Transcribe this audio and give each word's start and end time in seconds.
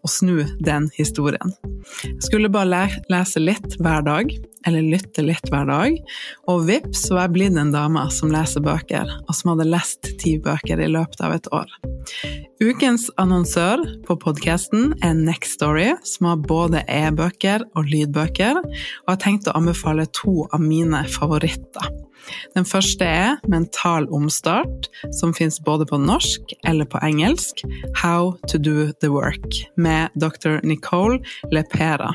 og 0.00 0.12
snu 0.12 0.44
den 0.64 0.88
historien. 0.96 1.52
Jeg 2.04 2.24
skulle 2.24 2.50
bare 2.52 2.88
lese 3.10 3.42
litt 3.42 3.76
hver 3.80 4.04
dag, 4.06 4.32
eller 4.68 4.84
lytte 4.84 5.24
litt 5.24 5.48
hver 5.52 5.68
dag, 5.68 5.96
og 6.50 6.66
vips 6.68 7.06
var 7.12 7.26
jeg 7.26 7.34
blitt 7.36 7.58
en 7.60 7.72
dame 7.74 8.02
som 8.12 8.32
leser 8.32 8.64
bøker, 8.64 9.08
og 9.26 9.36
som 9.36 9.54
hadde 9.54 9.70
lest 9.70 10.12
ti 10.20 10.36
bøker 10.42 10.82
i 10.82 10.90
løpet 10.92 11.24
av 11.24 11.36
et 11.36 11.48
år. 11.56 11.72
Ukens 12.60 13.06
annonsør 13.20 13.80
på 14.04 14.18
podkasten 14.20 14.92
er 15.06 15.16
Next 15.16 15.56
Story, 15.56 15.94
som 16.04 16.28
har 16.28 16.44
både 16.44 16.84
e-bøker 16.92 17.64
og 17.72 17.88
lydbøker, 17.88 18.60
og 18.60 19.12
har 19.14 19.20
tenkt 19.22 19.48
å 19.48 19.56
anbefale 19.56 20.04
to 20.16 20.44
av 20.52 20.60
mine 20.60 21.06
favoritter. 21.08 21.88
Den 22.56 22.66
første 22.68 23.04
er 23.04 23.36
Mental 23.48 24.08
omstart, 24.14 24.90
som 25.16 25.34
fins 25.36 25.60
både 25.64 25.86
på 25.86 25.98
norsk 26.00 26.54
eller 26.66 26.88
på 26.90 27.00
engelsk. 27.06 27.64
How 28.02 28.34
to 28.48 28.58
do 28.58 28.90
the 29.00 29.10
work, 29.12 29.60
med 29.76 30.08
dr. 30.20 30.60
Nicole 30.66 31.20
Lepera, 31.52 32.14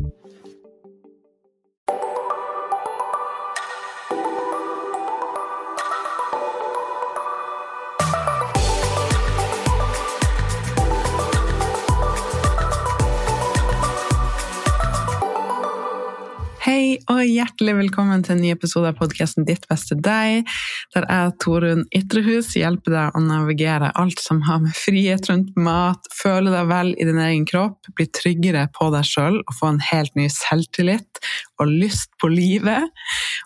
Hei 16.91 16.97
og 17.07 17.21
hjertelig 17.23 17.71
velkommen 17.77 18.23
til 18.25 18.33
en 18.33 18.41
ny 18.43 18.49
episode 18.51 18.89
av 18.91 18.97
podkasten 18.99 19.45
Ditt 19.47 19.63
beste 19.69 19.95
deg, 19.95 20.49
der 20.91 21.05
jeg, 21.07 21.29
Torunn 21.39 21.85
Ytrehus, 21.95 22.49
hjelper 22.59 22.91
deg 22.91 23.15
å 23.15 23.21
navigere 23.23 23.93
alt 24.01 24.19
som 24.19 24.41
har 24.43 24.59
med 24.59 24.75
frihet 24.75 25.29
rundt 25.29 25.55
mat, 25.55 26.09
føle 26.11 26.51
deg 26.51 26.67
vel 26.67 26.91
i 26.97 27.07
din 27.07 27.21
egen 27.23 27.47
kropp, 27.47 27.87
bli 27.95 28.09
tryggere 28.11 28.65
på 28.75 28.89
deg 28.91 29.07
sjøl 29.07 29.39
og 29.39 29.55
få 29.55 29.71
en 29.71 29.81
helt 29.87 30.19
ny 30.19 30.27
selvtillit 30.35 31.23
og 31.63 31.71
lyst 31.71 32.11
på 32.19 32.27
livet, 32.35 32.91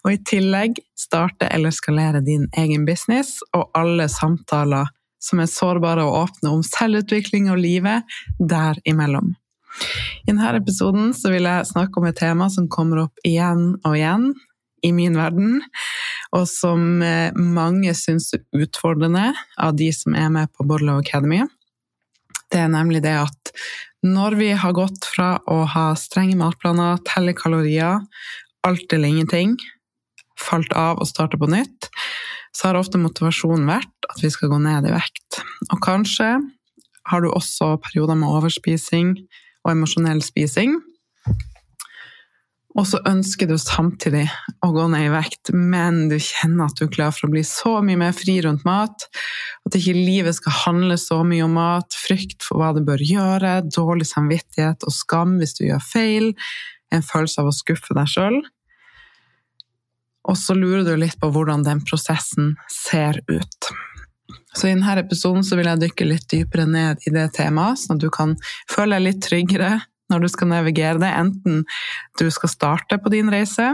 og 0.01 0.15
i 0.15 0.21
tillegg 0.25 0.81
starte 0.97 1.45
eller 1.53 1.75
skalere 1.75 2.25
din 2.25 2.49
egen 2.57 2.89
business 2.89 3.43
og 3.53 3.69
alle 3.77 4.09
samtaler 4.09 4.89
som 5.21 5.45
er 5.45 5.53
sårbare 5.53 6.01
og 6.01 6.23
åpne 6.23 6.57
om 6.57 6.65
selvutvikling 6.65 7.53
og 7.53 7.61
livet 7.61 8.17
derimellom. 8.41 9.35
I 10.25 10.31
denne 10.31 10.51
episoden 10.57 11.13
vil 11.31 11.47
jeg 11.47 11.69
snakke 11.69 11.99
om 11.99 12.07
et 12.09 12.19
tema 12.19 12.49
som 12.51 12.69
kommer 12.71 13.05
opp 13.05 13.25
igjen 13.27 13.75
og 13.83 13.97
igjen 13.97 14.31
i 14.85 14.91
min 14.93 15.17
verden, 15.17 15.61
og 16.35 16.45
som 16.49 17.01
eh, 17.03 17.33
mange 17.33 17.93
syns 17.97 18.31
er 18.35 18.43
utfordrende 18.53 19.31
av 19.57 19.75
de 19.79 19.89
som 19.95 20.15
er 20.17 20.31
med 20.33 20.51
på 20.53 20.65
Bodlow 20.67 20.99
Academy. 21.01 21.43
Det 22.53 22.61
er 22.61 22.71
nemlig 22.71 23.01
det 23.05 23.15
at 23.23 23.53
når 24.05 24.37
vi 24.37 24.51
har 24.53 24.75
gått 24.77 25.07
fra 25.15 25.35
å 25.49 25.63
ha 25.71 25.87
strenge 25.97 26.37
matplaner, 26.37 26.99
telle 27.07 27.33
kalorier, 27.37 28.03
alt 28.65 28.93
eller 28.93 29.09
ingenting, 29.09 29.55
falt 30.39 30.73
av 30.77 31.01
og 31.01 31.09
starta 31.09 31.39
på 31.41 31.49
nytt, 31.49 31.89
så 32.55 32.69
har 32.69 32.79
ofte 32.79 33.01
motivasjonen 33.01 33.65
vært 33.67 34.09
at 34.11 34.21
vi 34.23 34.29
skal 34.31 34.51
gå 34.51 34.59
ned 34.61 34.87
i 34.87 34.93
vekt. 34.93 35.41
Og 35.71 35.81
kanskje 35.83 36.35
har 37.09 37.23
du 37.23 37.31
også 37.31 37.75
perioder 37.83 38.17
med 38.19 38.31
overspising, 38.31 39.15
og 39.65 39.73
emosjonell 39.73 40.21
spising. 40.23 40.77
Og 42.75 42.83
så 42.89 42.99
ønsker 43.07 43.47
du 43.47 43.55
samtidig 43.59 44.25
å 44.65 44.69
gå 44.75 44.85
ned 44.91 45.07
i 45.07 45.11
vekt, 45.13 45.53
men 45.55 46.09
du 46.11 46.17
kjenner 46.19 46.67
at 46.67 46.75
du 46.75 46.85
er 46.85 46.91
klar 46.91 47.13
for 47.15 47.29
å 47.29 47.31
bli 47.31 47.43
så 47.47 47.77
mye 47.85 47.99
mer 48.01 48.15
fri 48.15 48.35
rundt 48.43 48.65
mat. 48.67 49.07
At 49.63 49.77
ikke 49.79 49.95
livet 49.95 50.35
skal 50.35 50.57
handle 50.65 50.97
så 50.99 51.21
mye 51.27 51.45
om 51.47 51.55
mat, 51.55 51.95
frykt 51.95 52.43
for 52.43 52.59
hva 52.59 52.73
du 52.75 52.81
bør 52.85 52.99
gjøre, 52.99 53.61
dårlig 53.71 54.09
samvittighet 54.11 54.83
og 54.83 54.95
skam 54.95 55.37
hvis 55.39 55.55
du 55.55 55.63
gjør 55.69 55.87
feil, 55.87 56.29
en 56.91 57.05
følelse 57.05 57.41
av 57.41 57.53
å 57.53 57.55
skuffe 57.55 57.95
deg 57.95 58.11
sjøl. 58.11 58.41
Og 60.27 60.35
så 60.41 60.57
lurer 60.57 60.83
du 60.83 60.95
litt 60.99 61.19
på 61.21 61.31
hvordan 61.31 61.63
den 61.63 61.83
prosessen 61.85 62.57
ser 62.71 63.21
ut. 63.31 63.71
Så 64.55 64.69
i 64.69 64.73
denne 64.73 64.95
episoden 65.01 65.45
vil 65.45 65.67
jeg 65.69 65.81
dykke 65.83 66.07
litt 66.07 66.29
dypere 66.31 66.65
ned 66.69 67.03
i 67.05 67.13
det 67.13 67.27
temaet, 67.37 67.81
sånn 67.81 67.99
at 67.99 68.05
du 68.05 68.11
kan 68.13 68.35
føle 68.71 68.97
deg 68.97 69.09
litt 69.09 69.21
tryggere 69.25 69.73
når 70.11 70.21
du 70.21 70.29
skal 70.29 70.51
navigere 70.51 71.01
det, 71.01 71.09
enten 71.09 71.63
du 72.19 72.25
skal 72.33 72.51
starte 72.51 72.99
på 73.01 73.11
din 73.13 73.29
reise, 73.33 73.71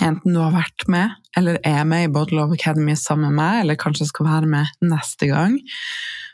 enten 0.00 0.36
du 0.36 0.40
har 0.40 0.52
vært 0.54 0.86
med 0.92 1.16
eller 1.38 1.60
er 1.66 1.86
med 1.88 2.06
i 2.06 2.12
Bottle 2.12 2.44
of 2.44 2.52
Academy 2.54 2.96
sammen 2.98 3.30
med 3.30 3.40
meg, 3.40 3.62
eller 3.62 3.80
kanskje 3.80 4.08
skal 4.10 4.28
være 4.28 4.50
med 4.50 4.84
neste 4.84 5.30
gang, 5.30 5.56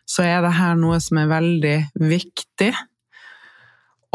så 0.07 0.27
er 0.27 0.43
det 0.45 0.57
her 0.59 0.77
noe 0.79 0.99
som 1.03 1.21
er 1.21 1.31
veldig 1.31 1.77
viktig 1.99 2.73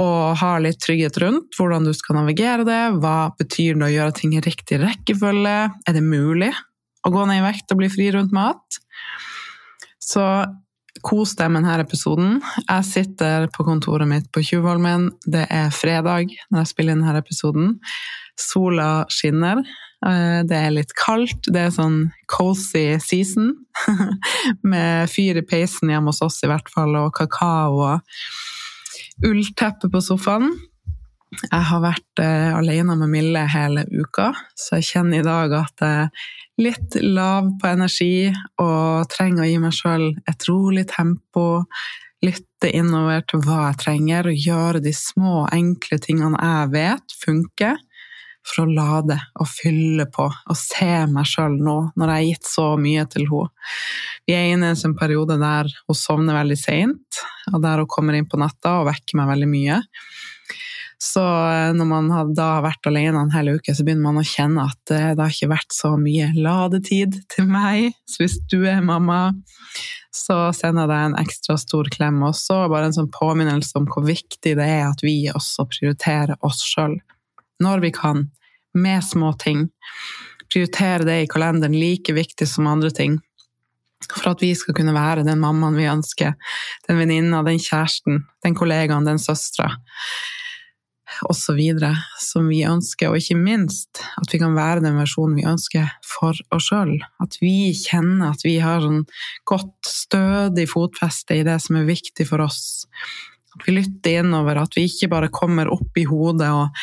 å 0.01 0.09
ha 0.39 0.51
litt 0.63 0.79
trygghet 0.81 1.19
rundt 1.21 1.57
hvordan 1.59 1.85
du 1.85 1.91
skal 1.93 2.21
navigere 2.21 2.65
det. 2.65 2.81
Hva 3.03 3.31
betyr 3.37 3.77
det 3.77 3.87
å 3.89 3.91
gjøre 3.91 4.15
ting 4.17 4.35
i 4.37 4.43
riktig 4.43 4.79
rekkefølge? 4.81 5.57
Er 5.69 5.97
det 5.97 6.03
mulig 6.05 6.51
å 7.05 7.13
gå 7.13 7.27
ned 7.27 7.41
i 7.41 7.45
vekt 7.45 7.73
og 7.73 7.81
bli 7.81 7.89
fri 7.91 8.09
rundt 8.13 8.33
mat? 8.35 8.81
Så 10.01 10.25
kos 11.05 11.35
deg 11.39 11.51
med 11.53 11.63
denne 11.63 11.85
episoden. 11.85 12.39
Jeg 12.67 12.87
sitter 12.87 13.47
på 13.53 13.65
kontoret 13.65 14.09
mitt 14.09 14.27
på 14.33 14.43
Tjuvholmen. 14.45 15.09
Det 15.25 15.45
er 15.49 15.71
fredag 15.73 16.33
når 16.51 16.61
jeg 16.61 16.71
spiller 16.73 16.97
inn 16.97 17.05
denne 17.05 17.21
episoden. 17.23 17.77
Sola 18.39 19.05
skinner. 19.11 19.63
Eh, 20.05 20.41
det 20.49 20.57
er 20.57 20.73
litt 20.73 20.93
kaldt. 20.97 21.47
Det 21.47 21.67
er 21.67 21.73
sånn 21.73 22.03
cozy 22.31 22.99
season. 23.03 23.53
Med 24.73 25.09
fyr 25.11 25.41
i 25.41 25.45
peisen 25.47 25.93
hjemme 25.93 26.13
hos 26.13 26.23
oss 26.25 26.41
i 26.45 26.51
hvert 26.51 26.69
fall, 26.73 26.97
og 26.99 27.13
kakao 27.17 27.81
og 27.85 29.27
ullteppe 29.27 29.89
på 29.91 30.03
sofaen. 30.03 30.51
Jeg 31.31 31.63
har 31.63 31.79
vært 31.79 32.19
eh, 32.19 32.51
alene 32.51 32.97
med 32.99 33.11
Mille 33.13 33.41
hele 33.53 33.85
uka, 33.87 34.33
så 34.59 34.81
jeg 34.81 34.87
kjenner 34.89 35.21
i 35.21 35.25
dag 35.25 35.53
at 35.55 35.83
jeg 35.83 36.07
er 36.07 36.31
litt 36.61 36.97
lav 37.05 37.53
på 37.61 37.69
energi 37.69 38.15
og 38.59 39.07
trenger 39.09 39.45
å 39.45 39.47
gi 39.47 39.59
meg 39.63 39.75
sjøl 39.77 40.09
et 40.27 40.47
rolig 40.49 40.83
tempo. 40.91 41.45
Lytte 42.21 42.73
innover 42.75 43.23
til 43.31 43.45
hva 43.45 43.69
jeg 43.69 43.79
trenger, 43.85 44.27
og 44.27 44.43
gjøre 44.43 44.81
de 44.83 44.91
små, 44.93 45.45
enkle 45.55 46.01
tingene 46.03 46.35
jeg 46.35 46.73
vet 46.75 47.15
funker, 47.23 47.79
for 48.41 48.63
å 48.65 48.73
lade 48.73 49.15
og 49.39 49.47
fylle 49.47 50.07
på 50.11 50.25
og 50.25 50.57
se 50.57 50.91
meg 51.13 51.29
sjøl 51.29 51.55
nå, 51.61 51.77
når 51.95 52.11
jeg 52.11 52.17
har 52.17 52.27
gitt 52.27 52.49
så 52.49 52.67
mye 52.81 53.05
til 53.13 53.29
henne. 53.29 53.69
Vi 54.27 54.35
er 54.35 54.51
inne 54.51 54.67
i 54.67 54.75
en 54.75 54.81
sånn 54.83 54.97
periode 54.99 55.39
der 55.39 55.71
hun 55.87 55.97
sovner 55.97 56.41
veldig 56.41 56.59
seint, 56.59 57.23
og 57.53 57.63
der 57.63 57.81
hun 57.81 57.89
kommer 57.89 58.19
inn 58.19 58.27
på 58.29 58.41
natta 58.41 58.81
og 58.81 58.89
vekker 58.91 59.21
meg 59.21 59.31
veldig 59.31 59.49
mye. 59.49 59.79
Så 61.01 61.21
eh, 61.23 61.71
når 61.73 61.87
man 61.89 62.09
da 62.37 62.47
har 62.57 62.65
vært 62.67 62.85
alene 62.85 63.23
en 63.23 63.33
hel 63.33 63.55
uke, 63.55 63.73
så 63.73 63.81
begynner 63.85 64.05
man 64.05 64.21
å 64.21 64.27
kjenne 64.27 64.67
at 64.69 64.93
eh, 64.93 65.13
det 65.15 65.23
har 65.23 65.33
ikke 65.33 65.49
vært 65.49 65.73
så 65.73 65.95
mye 65.97 66.27
ladetid 66.37 67.17
til 67.33 67.47
meg. 67.49 67.95
Så 68.05 68.21
hvis 68.21 68.35
du 68.51 68.59
er 68.69 68.83
mamma, 68.85 69.31
så 70.13 70.51
sender 70.53 70.85
jeg 70.85 70.91
deg 70.91 71.05
en 71.07 71.17
ekstra 71.23 71.55
stor 71.57 71.89
klem 71.93 72.19
også. 72.27 72.59
Bare 72.69 72.91
en 72.91 72.97
sånn 72.99 73.09
påminnelse 73.15 73.73
om 73.79 73.87
hvor 73.89 74.05
viktig 74.05 74.53
det 74.59 74.67
er 74.67 74.83
at 74.91 75.01
vi 75.01 75.15
også 75.31 75.65
prioriterer 75.71 76.37
oss 76.45 76.61
sjøl 76.67 76.99
når 77.61 77.81
vi 77.81 77.91
kan, 77.93 78.27
med 78.73 79.03
små 79.05 79.33
ting. 79.41 79.67
Prioritere 80.49 81.05
det 81.05 81.17
i 81.23 81.27
kalenderen 81.29 81.75
like 81.77 82.13
viktig 82.13 82.47
som 82.49 82.69
andre 82.69 82.89
ting. 82.93 83.17
For 84.09 84.31
at 84.31 84.41
vi 84.41 84.51
skal 84.57 84.77
kunne 84.77 84.93
være 84.95 85.25
den 85.25 85.41
mammaen 85.41 85.77
vi 85.77 85.89
ønsker, 85.89 86.33
den 86.87 87.01
venninna, 87.01 87.41
den 87.45 87.61
kjæresten, 87.61 88.23
den 88.45 88.57
kollegaen, 88.57 89.05
den 89.09 89.21
søstera 89.21 89.75
osv. 91.29 91.59
som 92.19 92.47
vi 92.49 92.61
ønsker, 92.67 93.09
og 93.09 93.19
ikke 93.19 93.37
minst 93.39 94.01
at 94.21 94.33
vi 94.33 94.39
kan 94.41 94.55
være 94.57 94.83
den 94.85 94.99
versjonen 94.99 95.37
vi 95.39 95.47
ønsker 95.47 95.89
for 96.05 96.37
oss 96.55 96.69
sjøl. 96.69 96.97
At 97.23 97.37
vi 97.41 97.71
kjenner 97.77 98.31
at 98.31 98.45
vi 98.45 98.57
har 98.63 98.83
sånn 98.83 99.03
godt, 99.49 99.75
stødig 99.87 100.67
fotfeste 100.71 101.39
i 101.39 101.45
det 101.47 101.59
som 101.63 101.79
er 101.79 101.89
viktig 101.89 102.27
for 102.29 102.43
oss. 102.45 102.87
At 103.55 103.67
vi 103.67 103.75
lytter 103.75 104.21
innover, 104.21 104.61
at 104.61 104.77
vi 104.77 104.87
ikke 104.87 105.11
bare 105.11 105.31
kommer 105.33 105.71
opp 105.71 105.97
i 105.99 106.07
hodet 106.07 106.49
og 106.55 106.81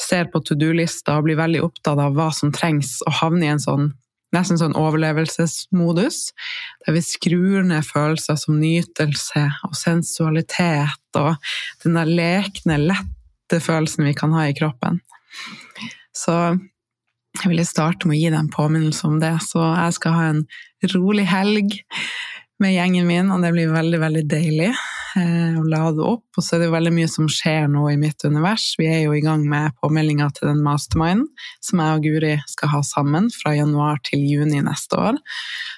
ser 0.00 0.28
på 0.32 0.42
to 0.44 0.56
do-lista 0.58 1.16
og 1.16 1.28
blir 1.28 1.38
veldig 1.38 1.62
opptatt 1.64 2.00
av 2.00 2.16
hva 2.16 2.28
som 2.34 2.52
trengs, 2.52 2.98
og 3.06 3.16
havner 3.20 3.48
i 3.48 3.54
en 3.54 3.62
sånn 3.62 3.94
nesten 4.34 4.58
sånn 4.60 4.76
overlevelsesmodus, 4.76 6.18
der 6.84 6.96
vi 6.96 7.02
skrur 7.04 7.62
ned 7.64 7.86
følelser 7.86 8.38
som 8.40 8.58
nytelse 8.60 9.44
og 9.64 9.76
sensualitet 9.78 11.20
og 11.20 11.36
den 11.84 11.96
der 11.96 12.10
lekne, 12.10 12.80
lette 13.46 13.62
følelsen 13.62 14.04
vi 14.04 14.14
kan 14.14 14.32
ha 14.34 14.48
i 14.48 14.54
kroppen. 14.54 15.00
Så 16.16 16.32
jeg 17.36 17.52
ville 17.52 17.66
starte 17.68 18.08
med 18.08 18.16
å 18.16 18.20
gi 18.20 18.30
deg 18.30 18.40
en 18.40 18.52
påminnelse 18.52 19.06
om 19.06 19.20
det, 19.20 19.36
så 19.44 19.60
jeg 19.76 19.96
skal 19.98 20.16
ha 20.16 20.26
en 20.32 20.44
rolig 20.94 21.26
helg 21.28 21.78
med 22.62 22.72
gjengen 22.72 23.06
min, 23.06 23.30
og 23.30 23.42
det 23.44 23.52
blir 23.52 23.68
veldig, 23.74 23.98
veldig 24.00 24.22
deilig 24.30 24.70
eh, 24.70 25.58
å 25.60 25.64
lade 25.68 26.00
opp. 26.00 26.24
Og 26.38 26.44
så 26.44 26.56
er 26.56 26.64
det 26.64 26.70
veldig 26.72 26.92
mye 26.96 27.10
som 27.12 27.28
skjer 27.28 27.68
nå 27.68 27.82
i 27.90 27.98
mitt 28.00 28.24
univers. 28.24 28.70
Vi 28.80 28.88
er 28.88 29.02
jo 29.04 29.12
i 29.12 29.20
gang 29.20 29.44
med 29.50 29.76
påmeldinga 29.84 30.30
til 30.38 30.48
den 30.48 30.62
masterminden 30.64 31.26
som 31.60 31.82
jeg 31.84 31.98
og 31.98 32.06
Guri 32.08 32.32
skal 32.48 32.72
ha 32.72 32.80
sammen 32.88 33.28
fra 33.34 33.52
januar 33.58 34.00
til 34.08 34.24
juni 34.24 34.62
neste 34.64 34.96
år. 34.96 35.20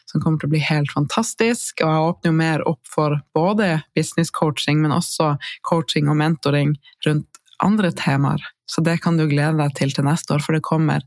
Som 0.06 0.22
kommer 0.22 0.38
til 0.38 0.52
å 0.52 0.54
bli 0.54 0.62
helt 0.62 0.94
fantastisk. 0.94 1.82
Og 1.82 1.90
jeg 1.90 2.06
åpner 2.12 2.30
jo 2.30 2.38
mer 2.38 2.66
opp 2.70 2.94
for 2.94 3.18
både 3.34 3.80
business 3.98 4.30
coaching, 4.30 4.78
men 4.84 4.94
også 4.94 5.34
coaching 5.66 6.06
og 6.06 6.20
mentoring 6.22 6.78
rundt 7.08 7.37
andre 7.64 7.90
temaer. 7.96 8.42
Så 8.68 8.82
det 8.84 8.98
kan 9.02 9.16
du 9.18 9.26
glede 9.30 9.58
deg 9.58 9.74
til 9.78 9.94
til 9.94 10.06
neste 10.06 10.36
år, 10.36 10.44
for 10.44 10.56
det 10.56 10.66
kommer 10.66 11.04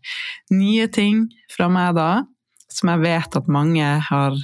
nye 0.51 0.87
ting 0.91 1.27
fra 1.53 1.69
meg 1.71 1.95
da 1.99 2.11
som 2.71 2.91
jeg 2.93 3.03
vet 3.03 3.37
at 3.37 3.51
mange 3.51 3.87
har 4.07 4.37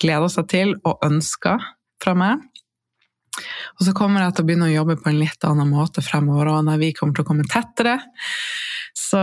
gleda 0.00 0.28
seg 0.32 0.48
til 0.52 0.74
og 0.88 1.02
ønska 1.04 1.56
fra 2.02 2.14
meg. 2.16 2.44
Og 3.76 3.84
så 3.84 3.92
kommer 3.96 4.24
jeg 4.24 4.36
til 4.36 4.44
å 4.44 4.48
begynne 4.48 4.70
å 4.70 4.74
jobbe 4.74 4.96
på 5.00 5.10
en 5.10 5.20
litt 5.20 5.44
annen 5.44 5.68
måte 5.68 6.04
fremover, 6.04 6.54
og 6.54 6.64
når 6.68 6.80
vi 6.80 6.92
kommer 6.96 7.16
til 7.16 7.26
å 7.26 7.28
komme 7.28 7.48
tettere. 7.48 7.98
Så 8.98 9.20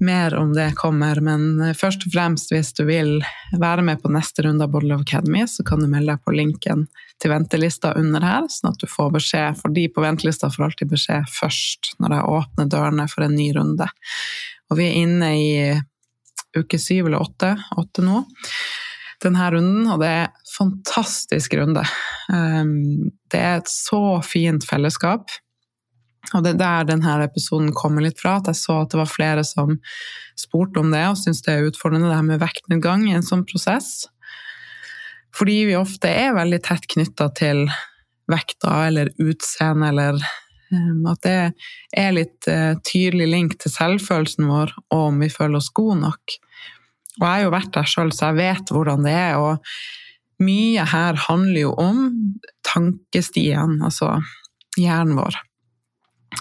mer 0.00 0.34
om 0.36 0.52
det 0.52 0.74
kommer. 0.76 1.20
Men 1.24 1.74
først 1.74 2.04
og 2.04 2.12
fremst, 2.12 2.50
hvis 2.52 2.74
du 2.76 2.82
vil 2.84 3.14
være 3.56 3.82
med 3.86 4.02
på 4.02 4.10
neste 4.12 4.44
runde 4.44 4.66
av 4.66 4.74
Bottle 4.74 4.98
of 4.98 5.06
Academy, 5.06 5.46
så 5.48 5.64
kan 5.64 5.80
du 5.80 5.88
melde 5.88 6.12
deg 6.12 6.26
på 6.26 6.34
linken 6.36 6.84
til 7.16 7.32
ventelista 7.32 7.94
under 7.96 8.26
her, 8.26 8.50
sånn 8.52 8.74
at 8.74 8.82
du 8.82 8.86
får 8.90 9.14
beskjed. 9.16 9.56
For 9.62 9.72
de 9.72 9.86
på 9.88 10.04
ventelista 10.04 10.50
får 10.52 10.66
alltid 10.66 10.92
beskjed 10.92 11.32
først 11.38 11.94
når 12.04 12.18
jeg 12.18 12.34
åpner 12.34 12.68
dørene 12.76 13.08
for 13.08 13.24
en 13.24 13.38
ny 13.38 13.48
runde. 13.56 13.88
Og 14.68 14.76
vi 14.82 14.90
er 14.90 15.00
inne 15.06 15.32
i 15.40 15.48
uke 16.58 16.80
syv 16.80 17.08
eller 17.08 17.24
åtte, 17.24 17.54
åtte 17.80 18.04
nå 18.04 18.22
denne 19.24 19.48
runden, 19.50 19.88
og 19.90 19.98
det 20.02 20.08
er 20.14 20.28
en 20.28 20.48
fantastisk 20.52 21.56
runde. 21.58 21.82
Ehm, 22.32 23.10
det 23.32 23.40
er 23.40 23.56
et 23.58 23.70
så 23.72 24.20
fint 24.22 24.66
fellesskap. 24.68 25.32
Og 26.34 26.44
det 26.44 26.54
er 26.54 26.60
der 26.60 26.88
denne 26.90 27.16
episoden 27.24 27.70
kommer 27.76 28.04
litt 28.04 28.20
fra, 28.20 28.36
at 28.38 28.50
jeg 28.50 28.60
så 28.60 28.82
at 28.82 28.92
det 28.92 29.00
var 29.00 29.10
flere 29.10 29.44
som 29.46 29.78
spurte 30.38 30.82
om 30.82 30.90
det, 30.92 31.04
og 31.08 31.18
syntes 31.20 31.44
det 31.46 31.54
er 31.54 31.68
utfordrende 31.70 32.10
det 32.10 32.18
her 32.18 32.26
med 32.26 32.42
vektnedgang 32.42 33.06
i 33.08 33.14
en 33.16 33.24
sånn 33.24 33.46
prosess. 33.48 34.08
Fordi 35.36 35.60
vi 35.70 35.78
ofte 35.78 36.10
er 36.10 36.36
veldig 36.36 36.60
tett 36.66 36.88
knytta 36.90 37.30
til 37.38 37.64
vekta 38.28 38.74
eller 38.88 39.12
utseende, 39.22 39.88
eller 39.92 40.18
ehm, 40.74 41.06
at 41.08 41.22
det 41.24 41.38
er 41.96 42.16
litt 42.16 42.48
eh, 42.50 42.74
tydelig 42.84 43.30
link 43.30 43.56
til 43.62 43.72
selvfølelsen 43.72 44.48
vår, 44.50 44.74
og 44.92 45.06
om 45.12 45.24
vi 45.24 45.30
føler 45.32 45.60
oss 45.60 45.72
gode 45.74 46.00
nok. 46.02 46.38
Og 47.18 47.24
jeg 47.24 47.32
har 47.32 47.46
jo 47.46 47.54
vært 47.54 47.72
der 47.74 47.88
sjøl, 47.88 48.12
så 48.14 48.30
jeg 48.30 48.40
vet 48.42 48.74
hvordan 48.74 49.06
det 49.06 49.14
er. 49.16 49.40
Og 49.42 50.44
mye 50.44 50.84
her 50.92 51.18
handler 51.28 51.60
jo 51.64 51.74
om 51.80 52.04
tankestien, 52.66 53.78
altså 53.82 54.18
hjernen 54.78 55.18
vår. 55.18 55.40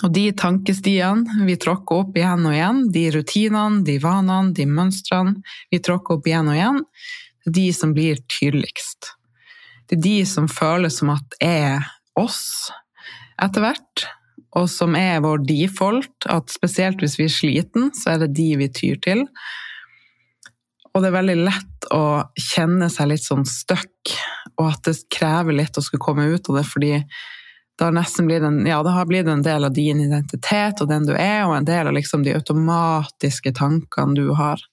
Og 0.03 0.11
de 0.13 0.25
tankestiene 0.37 1.45
vi 1.47 1.55
tråkker 1.59 2.03
opp 2.03 2.17
igjen 2.17 2.45
og 2.45 2.55
igjen, 2.55 2.81
de 2.93 3.05
rutinene, 3.15 3.83
de 3.87 3.97
vanene, 4.03 4.53
de 4.55 4.67
mønstrene 4.69 5.39
vi 5.71 5.79
tråkker 5.83 6.17
opp 6.17 6.27
igjen 6.27 6.51
og 6.51 6.57
igjen, 6.57 6.81
det 7.45 7.53
er 7.53 7.55
de 7.57 7.67
som 7.73 7.93
blir 7.95 8.19
tydeligst. 8.27 9.13
Det 9.87 9.97
er 9.97 10.03
de 10.03 10.17
som 10.27 10.49
føles 10.51 10.99
som 10.99 11.13
at 11.13 11.37
er 11.43 11.87
oss 12.19 12.67
etter 13.41 13.63
hvert, 13.63 14.03
og 14.57 14.67
som 14.71 14.97
er 14.99 15.21
vår 15.23 15.45
default, 15.47 16.27
at 16.27 16.51
spesielt 16.51 17.01
hvis 17.03 17.15
vi 17.19 17.27
er 17.27 17.33
sliten, 17.33 17.89
så 17.95 18.15
er 18.15 18.25
det 18.25 18.33
de 18.37 18.49
vi 18.59 18.67
tyr 18.73 18.99
til. 19.03 19.23
Og 20.91 21.03
det 21.03 21.11
er 21.11 21.17
veldig 21.19 21.37
lett 21.45 21.89
å 21.93 22.03
kjenne 22.41 22.89
seg 22.91 23.11
litt 23.11 23.23
sånn 23.23 23.45
stuck, 23.47 24.15
og 24.57 24.71
at 24.71 24.87
det 24.89 24.97
krever 25.13 25.55
litt 25.55 25.77
å 25.77 25.83
skulle 25.85 26.03
komme 26.03 26.25
ut 26.33 26.49
av 26.49 26.59
det, 26.59 26.65
fordi 26.67 26.93
det 27.77 27.85
har 27.85 27.93
nesten 27.93 28.25
blitt 28.25 28.43
en, 28.43 28.63
ja, 28.65 28.79
blitt 29.05 29.27
en 29.29 29.43
del 29.45 29.67
av 29.67 29.73
din 29.73 30.01
identitet 30.01 30.81
og 30.81 30.89
den 30.89 31.05
du 31.05 31.13
er, 31.13 31.45
og 31.45 31.59
en 31.59 31.67
del 31.67 31.91
av 31.91 31.93
liksom 31.93 32.23
de 32.25 32.33
automatiske 32.33 33.53
tankene 33.53 34.17
du 34.17 34.31
har. 34.33 34.63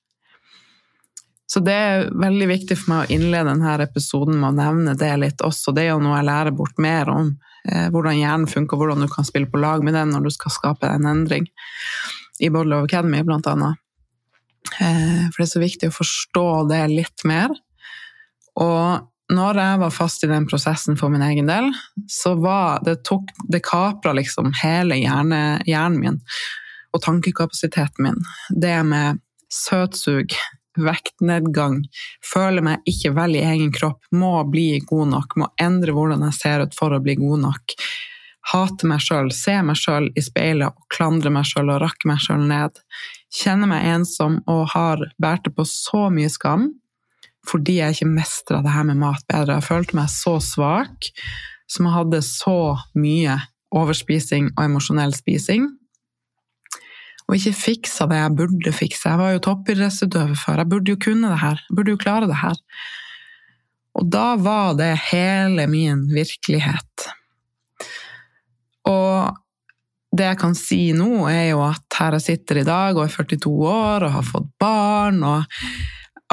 Så 1.46 1.60
det 1.60 1.74
er 1.76 2.06
veldig 2.16 2.46
viktig 2.48 2.78
for 2.80 2.90
meg 2.90 3.02
å 3.04 3.14
innlede 3.14 3.52
denne 3.52 3.74
episoden 3.84 4.38
med 4.40 4.54
å 4.54 4.56
nevne 4.56 4.96
det 4.98 5.12
litt 5.20 5.44
også. 5.44 5.74
Det 5.76 5.84
er 5.84 5.92
jo 5.92 6.00
noe 6.02 6.16
jeg 6.16 6.28
lærer 6.30 6.56
bort 6.56 6.80
mer 6.80 7.10
om. 7.12 7.34
Eh, 7.68 7.90
hvordan 7.92 8.16
hjernen 8.16 8.48
funker, 8.50 8.80
hvordan 8.80 9.04
du 9.04 9.10
kan 9.12 9.28
spille 9.28 9.50
på 9.52 9.60
lag 9.60 9.84
med 9.84 9.94
den 9.94 10.10
når 10.16 10.24
du 10.24 10.32
skal 10.32 10.54
skape 10.54 10.88
en 10.88 11.06
endring. 11.10 11.46
I 12.40 12.48
Bottle 12.50 12.80
of 12.80 12.88
Academy, 12.88 13.20
blant 13.22 13.46
annet. 13.52 13.76
Eh, 14.80 15.28
for 15.28 15.42
det 15.42 15.46
er 15.46 15.52
så 15.52 15.62
viktig 15.62 15.92
å 15.92 15.98
forstå 15.98 16.46
det 16.72 16.82
litt 16.90 17.28
mer. 17.28 17.52
Og 18.56 19.04
når 19.32 19.58
jeg 19.60 19.80
var 19.80 19.92
fast 19.94 20.24
i 20.24 20.28
den 20.28 20.46
prosessen 20.48 20.98
for 21.00 21.12
min 21.12 21.22
egen 21.24 21.48
del, 21.48 21.70
så 22.10 22.34
var 22.36 22.82
det 22.84 23.02
tok, 23.08 23.30
Det 23.48 23.62
kapra 23.64 24.12
liksom 24.12 24.52
hele 24.62 24.98
hjerne, 25.00 25.62
hjernen 25.66 26.00
min 26.00 26.20
og 26.94 27.02
tankekapasiteten 27.02 28.04
min. 28.04 28.20
Det 28.50 28.76
med 28.86 29.18
søtsug, 29.50 30.34
vektnedgang, 30.78 31.80
føle 32.22 32.62
meg 32.62 32.86
ikke 32.86 33.14
vel 33.16 33.34
i 33.38 33.42
egen 33.42 33.72
kropp, 33.74 34.04
må 34.14 34.36
bli 34.50 34.78
god 34.86 35.10
nok, 35.10 35.36
må 35.40 35.48
endre 35.62 35.94
hvordan 35.94 36.22
jeg 36.28 36.38
ser 36.38 36.66
ut 36.66 36.76
for 36.76 36.94
å 36.94 37.02
bli 37.02 37.16
god 37.18 37.42
nok. 37.48 37.74
Hate 38.52 38.86
meg 38.86 39.02
sjøl, 39.02 39.32
se 39.34 39.56
meg 39.64 39.78
sjøl 39.80 40.10
i 40.14 40.22
speilet 40.22 40.70
og 40.70 40.86
klandre 40.92 41.32
meg 41.34 41.48
sjøl 41.48 41.72
og 41.72 41.80
rakke 41.82 42.10
meg 42.10 42.20
sjøl 42.20 42.44
ned 42.44 42.82
Kjenne 43.34 43.66
meg 43.66 43.86
ensom 43.90 44.36
og 44.50 44.68
har 44.74 45.00
båret 45.18 45.50
på 45.56 45.64
så 45.66 46.06
mye 46.12 46.30
skam 46.30 46.68
fordi 47.48 47.78
jeg 47.80 47.96
ikke 47.96 48.10
mestra 48.10 48.60
det 48.64 48.72
her 48.74 48.86
med 48.88 49.00
mat 49.00 49.24
bedre. 49.30 49.58
Jeg 49.58 49.68
følte 49.68 49.98
meg 49.98 50.12
så 50.12 50.36
svak, 50.42 51.10
som 51.70 51.88
jeg 51.88 51.96
hadde 51.96 52.20
så 52.26 52.58
mye 52.98 53.38
overspising 53.74 54.52
og 54.54 54.66
emosjonell 54.66 55.14
spising. 55.16 55.68
Og 57.24 57.38
ikke 57.38 57.54
fiksa 57.56 58.06
det 58.10 58.18
jeg 58.20 58.36
burde 58.38 58.74
fikse. 58.76 59.08
Jeg 59.08 59.20
var 59.20 59.32
jo 59.32 59.44
toppidrettsutøver 59.46 60.36
før, 60.36 60.60
jeg 60.60 60.70
burde 60.72 60.92
jo 60.92 61.00
kunne 61.00 61.32
det 61.32 61.40
her. 61.40 61.62
Jeg 61.68 61.78
burde 61.78 61.94
jo 61.94 62.00
klare 62.00 62.28
det 62.28 62.40
her. 62.42 62.60
Og 63.94 64.10
da 64.10 64.26
var 64.40 64.74
det 64.78 64.92
hele 65.10 65.66
min 65.70 66.04
virkelighet. 66.12 67.08
Og 68.90 69.32
det 70.14 70.28
jeg 70.28 70.38
kan 70.38 70.54
si 70.58 70.80
nå, 70.94 71.26
er 71.30 71.50
jo 71.54 71.62
at 71.66 71.98
her 71.98 72.18
jeg 72.18 72.26
sitter 72.28 72.60
i 72.60 72.66
dag 72.66 72.96
og 72.96 73.06
er 73.06 73.14
42 73.14 73.52
år 73.70 74.06
og 74.06 74.16
har 74.18 74.26
fått 74.26 74.50
barn 74.62 75.22
og 75.26 75.46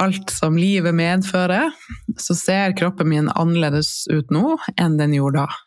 alt 0.01 0.34
som 0.34 0.58
livet 0.58 0.96
medfører, 0.98 1.72
så 2.17 2.36
ser 2.38 2.75
kroppen 2.77 3.10
min 3.12 3.29
annerledes 3.29 4.08
ut 4.12 4.31
nå 4.34 4.58
enn 4.79 4.98
den 5.00 5.15
gjorde 5.17 5.46
da. 5.46 5.60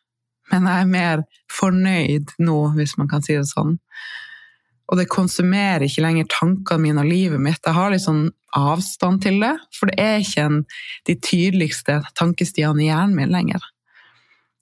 Men 0.53 0.69
jeg 0.69 0.85
er 0.85 0.91
mer 0.91 1.23
fornøyd 1.53 2.35
nå, 2.45 2.59
hvis 2.77 2.97
man 3.01 3.09
kan 3.11 3.25
si 3.25 3.37
det 3.39 3.47
sånn. 3.49 3.79
Og 4.93 5.01
det 5.01 5.09
konsumerer 5.13 5.87
ikke 5.87 6.05
lenger 6.05 6.29
tankene 6.29 6.83
mine 6.83 7.05
og 7.05 7.09
livet 7.09 7.41
mitt. 7.41 7.63
Jeg 7.65 7.77
har 7.77 7.93
litt 7.93 8.05
sånn 8.05 8.27
avstand 8.55 9.23
til 9.25 9.41
det, 9.43 9.55
for 9.75 9.91
det 9.91 9.97
er 10.03 10.19
ikke 10.21 10.45
en, 10.45 10.59
de 11.09 11.17
tydeligste 11.17 12.03
tankestiene 12.19 12.85
i 12.85 12.91
hjernen 12.91 13.17
min 13.17 13.33
lenger. 13.33 13.65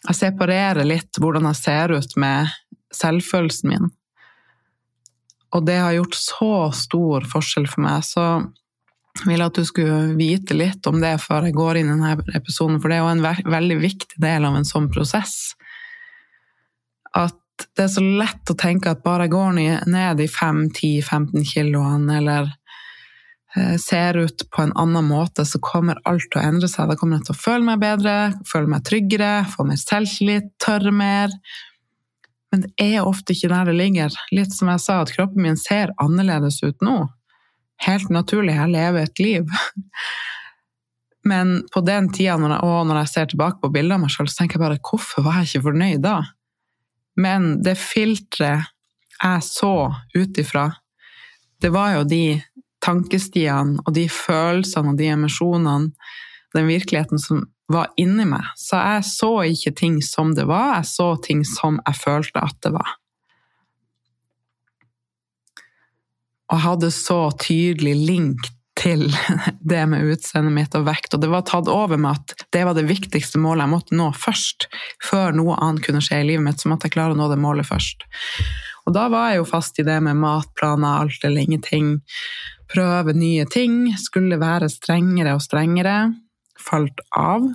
Jeg 0.07 0.19
separerer 0.19 0.87
litt 0.87 1.19
hvordan 1.21 1.49
jeg 1.51 1.61
ser 1.61 1.95
ut 1.95 2.17
med 2.19 2.55
selvfølelsen 2.95 3.73
min. 3.73 3.91
Og 5.53 5.67
det 5.67 5.77
har 5.83 5.95
gjort 5.99 6.17
så 6.17 6.55
stor 6.75 7.27
forskjell 7.29 7.69
for 7.69 7.85
meg, 7.85 8.07
så 8.07 8.27
ville 9.27 9.47
at 9.47 9.59
du 9.59 9.65
skulle 9.69 10.15
vite 10.17 10.57
litt 10.57 10.87
om 10.89 11.01
det 11.03 11.17
før 11.23 11.47
jeg 11.49 11.57
går 11.57 11.81
inn 11.81 11.91
i 11.91 11.95
denne 11.95 12.37
episoden, 12.39 12.81
for 12.81 12.91
det 12.91 12.99
er 12.99 13.05
jo 13.05 13.13
en 13.13 13.25
ve 13.25 13.35
veldig 13.45 13.79
viktig 13.83 14.21
del 14.23 14.49
av 14.49 14.57
en 14.57 14.69
sånn 14.69 14.89
prosess. 14.93 15.53
At 17.13 17.39
det 17.77 17.85
er 17.85 17.93
så 17.93 18.03
lett 18.03 18.51
å 18.51 18.59
tenke 18.59 18.91
at 18.91 19.05
bare 19.05 19.29
jeg 19.29 19.35
går 19.35 19.55
ned 19.93 20.23
i 20.25 20.29
5-10-15 20.31 21.45
kiloene, 21.53 22.19
eller 22.19 22.49
eh, 23.57 23.77
ser 23.81 24.19
ut 24.25 24.47
på 24.51 24.65
en 24.65 24.75
annen 24.81 25.07
måte, 25.07 25.45
så 25.47 25.61
kommer 25.63 26.01
alt 26.09 26.27
til 26.33 26.41
å 26.41 26.47
endre 26.49 26.71
seg. 26.73 26.89
Da 26.89 26.97
kommer 26.99 27.21
jeg 27.21 27.29
til 27.29 27.37
å 27.37 27.43
føle 27.43 27.69
meg 27.69 27.85
bedre, 27.85 28.17
føle 28.49 28.73
meg 28.73 28.87
tryggere, 28.89 29.35
få 29.53 29.69
mer 29.69 29.81
selvtillit, 29.81 30.55
tørre 30.65 30.95
mer. 30.97 31.37
Men 32.53 32.67
det 32.67 32.73
er 32.85 33.09
ofte 33.09 33.37
ikke 33.37 33.53
der 33.53 33.71
det 33.71 33.79
ligger. 33.79 34.17
Litt 34.35 34.57
som 34.57 34.73
jeg 34.73 34.83
sa, 34.85 35.03
at 35.05 35.13
kroppen 35.15 35.45
min 35.45 35.61
ser 35.61 35.95
annerledes 36.03 36.63
ut 36.65 36.81
nå. 36.85 37.03
Helt 37.83 38.13
naturlig, 38.15 38.55
jeg 38.55 38.73
lever 38.73 39.09
et 39.09 39.23
liv. 39.23 39.57
Men 41.25 41.63
på 41.73 41.83
den 41.87 42.11
tida, 42.15 42.37
og 42.37 42.87
når 42.87 43.03
jeg 43.03 43.11
ser 43.13 43.31
tilbake 43.31 43.61
på 43.63 43.71
bilder 43.75 43.97
av 43.97 44.05
meg 44.05 44.13
sjøl, 44.15 44.31
så 44.31 44.43
tenker 44.43 44.59
jeg 44.59 44.65
bare 44.65 44.83
hvorfor 44.83 45.27
var 45.27 45.41
jeg 45.41 45.51
ikke 45.51 45.67
fornøyd 45.69 46.05
da? 46.05 46.17
Men 47.23 47.51
det 47.63 47.77
filteret 47.79 48.71
jeg 49.23 49.45
så 49.47 49.75
ut 50.17 50.39
ifra, 50.43 50.67
det 51.63 51.71
var 51.71 51.93
jo 51.95 52.07
de 52.11 52.25
tankestiene 52.83 53.85
og 53.85 53.95
de 53.95 54.09
følelsene 54.11 54.91
og 54.91 54.99
de 54.99 55.11
emosjonene, 55.15 55.93
den 56.57 56.67
virkeligheten 56.69 57.21
som 57.23 57.45
var 57.73 57.93
inni 58.01 58.27
meg. 58.29 58.49
Så 58.59 58.81
jeg 58.81 59.07
så 59.09 59.31
ikke 59.49 59.75
ting 59.79 60.01
som 60.05 60.35
det 60.37 60.49
var, 60.51 60.81
jeg 60.81 60.91
så 60.91 61.13
ting 61.23 61.47
som 61.47 61.79
jeg 61.87 62.01
følte 62.03 62.43
at 62.43 62.59
det 62.67 62.75
var. 62.75 62.97
Og 66.53 66.61
hadde 66.61 66.91
så 66.95 67.21
tydelig 67.41 67.95
link 67.97 68.51
til 68.79 69.07
det 69.73 69.83
med 69.91 70.09
utseendet 70.13 70.55
mitt 70.55 70.77
og 70.79 70.87
vekt, 70.89 71.15
og 71.15 71.23
det 71.23 71.31
var 71.33 71.47
tatt 71.49 71.71
over 71.71 72.01
med 72.01 72.19
at 72.19 72.47
det 72.55 72.65
var 72.69 72.77
det 72.77 72.89
viktigste 72.89 73.41
målet 73.41 73.67
jeg 73.67 73.75
måtte 73.75 73.99
nå 73.99 74.11
først. 74.17 74.69
Før 75.05 75.37
noe 75.37 75.59
annet 75.61 75.85
kunne 75.87 76.03
skje 76.05 76.23
i 76.23 76.29
livet 76.33 76.47
mitt, 76.47 76.63
så 76.63 76.73
måtte 76.73 76.89
jeg 76.89 76.97
klare 76.97 77.17
å 77.17 77.21
nå 77.21 77.29
det 77.33 77.41
målet 77.41 77.69
først. 77.69 78.07
Og 78.87 78.97
da 78.97 79.07
var 79.13 79.31
jeg 79.31 79.43
jo 79.43 79.51
fast 79.51 79.79
i 79.79 79.87
det 79.87 79.99
med 80.03 80.19
matplaner, 80.19 81.05
alt 81.05 81.25
eller 81.27 81.45
ingenting. 81.45 82.01
Prøve 82.73 83.15
nye 83.15 83.45
ting. 83.47 83.85
Skulle 84.01 84.41
være 84.41 84.71
strengere 84.73 85.37
og 85.37 85.45
strengere. 85.45 85.97
Falt 86.59 86.99
av. 87.15 87.47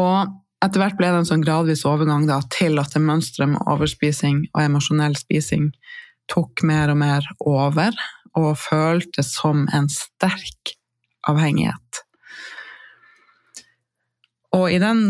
Og 0.00 0.34
etter 0.64 0.82
hvert 0.82 0.96
ble 0.98 1.12
det 1.12 1.20
en 1.20 1.28
sånn 1.28 1.44
gradvis 1.44 1.84
overgang 1.86 2.26
da, 2.26 2.40
til 2.50 2.80
at 2.82 2.96
det 2.96 3.04
mønsteret 3.04 3.52
med 3.52 3.70
overspising 3.70 4.46
og 4.54 4.64
emosjonell 4.64 5.14
spising 5.20 5.68
tok 6.32 6.64
mer 6.66 6.92
og 6.92 7.00
mer 7.00 7.28
over, 7.44 7.94
og 8.36 8.56
føltes 8.60 9.32
som 9.38 9.64
en 9.74 9.88
sterk 9.92 10.76
avhengighet. 11.26 12.02
Og 14.56 14.70
i 14.72 14.78
den 14.80 15.00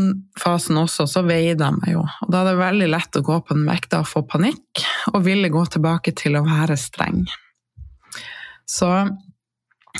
fasen 0.40 0.78
også 0.80 1.06
så 1.10 1.22
veide 1.26 1.62
jeg 1.62 1.78
meg 1.78 1.92
jo, 1.92 2.02
og 2.02 2.32
da 2.32 2.40
er 2.40 2.50
det 2.50 2.58
veldig 2.58 2.88
lett 2.90 3.18
å 3.18 3.24
gå 3.26 3.36
på 3.46 3.54
den 3.54 3.66
vekta 3.68 4.00
og 4.02 4.10
få 4.10 4.24
panikk, 4.26 4.82
og 5.12 5.22
ville 5.26 5.52
gå 5.52 5.62
tilbake 5.70 6.14
til 6.18 6.38
å 6.38 6.44
være 6.46 6.78
streng. 6.80 7.22
Så 8.66 8.90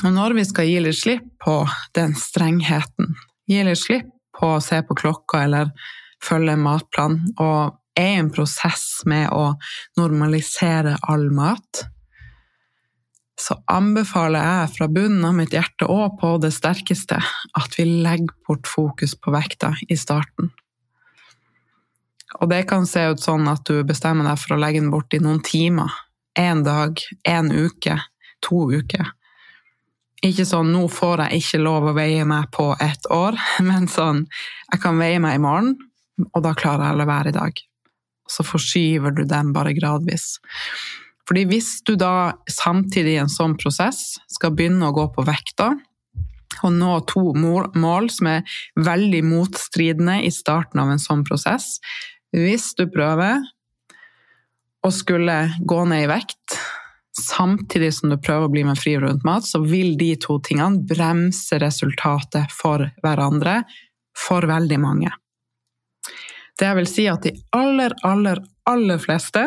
når 0.02 0.34
vi 0.36 0.44
skal 0.48 0.68
gi 0.68 0.80
litt 0.82 0.98
slipp 0.98 1.28
på 1.44 1.60
den 1.96 2.16
strengheten, 2.18 3.14
gi 3.46 3.62
litt 3.64 3.80
slipp 3.80 4.10
på 4.36 4.56
å 4.56 4.62
se 4.64 4.80
på 4.84 4.96
klokka 4.98 5.44
eller 5.46 5.70
følge 6.24 6.56
en 6.56 6.64
matplan, 6.64 7.20
og 7.38 7.76
er 7.96 8.18
en 8.20 8.30
prosess 8.32 9.02
med 9.08 9.30
å 9.32 9.54
normalisere 9.98 10.96
all 11.08 11.30
mat, 11.34 11.86
så 13.40 13.58
anbefaler 13.68 14.40
jeg 14.40 14.70
fra 14.78 14.88
bunnen 14.88 15.24
av 15.28 15.34
mitt 15.36 15.52
hjerte 15.52 15.88
og 15.92 16.16
på 16.20 16.36
det 16.40 16.54
sterkeste 16.56 17.18
at 17.20 17.76
vi 17.76 17.84
legger 17.84 18.32
bort 18.48 18.68
fokus 18.68 19.12
på 19.20 19.34
vekta 19.34 19.74
i 19.88 19.98
starten. 20.00 20.54
Og 22.40 22.48
det 22.50 22.64
kan 22.68 22.88
se 22.88 23.04
ut 23.12 23.22
sånn 23.22 23.46
at 23.48 23.64
du 23.68 23.84
bestemmer 23.86 24.26
deg 24.28 24.40
for 24.40 24.56
å 24.56 24.60
legge 24.60 24.80
den 24.80 24.90
bort 24.92 25.14
i 25.14 25.20
noen 25.22 25.42
timer. 25.44 25.92
Én 26.36 26.64
dag, 26.66 27.00
én 27.28 27.52
uke, 27.52 28.00
to 28.44 28.66
uker. 28.72 29.12
Ikke 30.24 30.46
sånn 30.48 30.72
'nå 30.72 30.88
får 30.88 31.26
jeg 31.26 31.42
ikke 31.42 31.60
lov 31.62 31.90
å 31.90 31.96
veie 31.96 32.24
meg 32.24 32.50
på 32.50 32.74
ett 32.80 33.04
år', 33.12 33.36
men 33.68 33.86
sånn 33.86 34.26
'jeg 34.72 34.80
kan 34.80 34.98
veie 34.98 35.20
meg 35.20 35.36
i 35.36 35.44
morgen', 35.44 35.76
og 36.32 36.42
da 36.42 36.54
klarer 36.54 36.88
jeg 36.88 36.94
å 36.96 36.98
la 36.98 37.04
være 37.04 37.28
i 37.28 37.36
dag. 37.36 37.65
Så 38.30 38.44
forskyver 38.46 39.14
du 39.14 39.24
den 39.28 39.52
bare 39.54 39.74
gradvis. 39.76 40.36
Fordi 41.26 41.42
hvis 41.50 41.80
du 41.86 41.96
da 41.98 42.36
samtidig 42.50 43.16
i 43.16 43.22
en 43.22 43.32
sånn 43.32 43.56
prosess 43.58 44.16
skal 44.30 44.54
begynne 44.54 44.88
å 44.88 44.94
gå 44.94 45.08
på 45.14 45.26
vekta, 45.26 45.72
og 46.64 46.72
nå 46.72 46.92
to 47.10 47.34
mål 47.36 48.08
som 48.12 48.30
er 48.30 48.58
veldig 48.80 49.22
motstridende 49.26 50.20
i 50.24 50.30
starten 50.32 50.80
av 50.80 50.92
en 50.92 51.02
sånn 51.02 51.24
prosess 51.26 51.74
Hvis 52.32 52.70
du 52.78 52.86
prøver 52.88 53.42
å 54.86 54.92
skulle 54.94 55.36
gå 55.66 55.82
ned 55.90 56.06
i 56.06 56.10
vekt 56.10 56.56
samtidig 57.16 57.92
som 57.96 58.12
du 58.12 58.18
prøver 58.20 58.46
å 58.46 58.52
bli 58.52 58.62
med 58.66 58.78
fri 58.78 58.96
rundt 59.00 59.24
mat, 59.24 59.46
så 59.46 59.62
vil 59.64 59.96
de 59.98 60.12
to 60.20 60.36
tingene 60.44 60.84
bremse 60.86 61.58
resultatet 61.62 62.52
for 62.52 62.84
hverandre 63.02 63.62
for 64.16 64.46
veldig 64.48 64.78
mange. 64.82 65.12
Det 66.58 66.74
vil 66.78 66.86
si 66.88 67.06
at 67.08 67.26
de 67.26 67.34
aller, 67.56 67.92
aller, 68.06 68.40
aller 68.64 69.00
fleste 69.02 69.44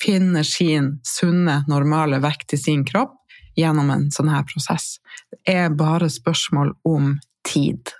finner 0.00 0.42
sin 0.42 0.94
sunne, 1.04 1.62
normale 1.68 2.20
vekt 2.24 2.56
i 2.56 2.60
sin 2.60 2.84
kropp 2.88 3.20
gjennom 3.56 3.90
en 3.92 4.08
sånn 4.12 4.32
her 4.32 4.46
prosess. 4.48 4.98
Det 5.30 5.54
er 5.54 5.76
bare 5.76 6.10
spørsmål 6.10 6.74
om 6.88 7.14
tid. 7.46 7.92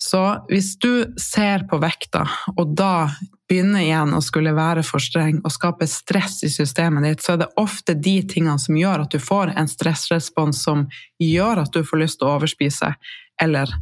Så 0.00 0.20
hvis 0.48 0.78
du 0.80 1.12
ser 1.20 1.66
på 1.68 1.76
vekta, 1.78 2.24
og 2.56 2.72
da 2.72 3.10
begynner 3.50 3.82
igjen 3.84 4.14
å 4.16 4.22
skulle 4.24 4.54
være 4.56 4.82
for 4.86 5.02
streng 5.02 5.42
og 5.44 5.52
skape 5.52 5.84
stress 5.90 6.38
i 6.46 6.50
systemet 6.52 7.04
ditt, 7.04 7.24
så 7.24 7.34
er 7.34 7.42
det 7.42 7.50
ofte 7.60 7.94
de 7.94 8.16
tingene 8.24 8.56
som 8.62 8.78
gjør 8.80 9.04
at 9.04 9.12
du 9.12 9.20
får 9.20 9.52
en 9.60 9.68
stressrespons 9.68 10.62
som 10.64 10.86
gjør 11.20 11.64
at 11.66 11.76
du 11.76 11.84
får 11.84 12.00
lyst 12.00 12.20
til 12.20 12.30
å 12.30 12.38
overspise, 12.38 12.94
eller 13.42 13.74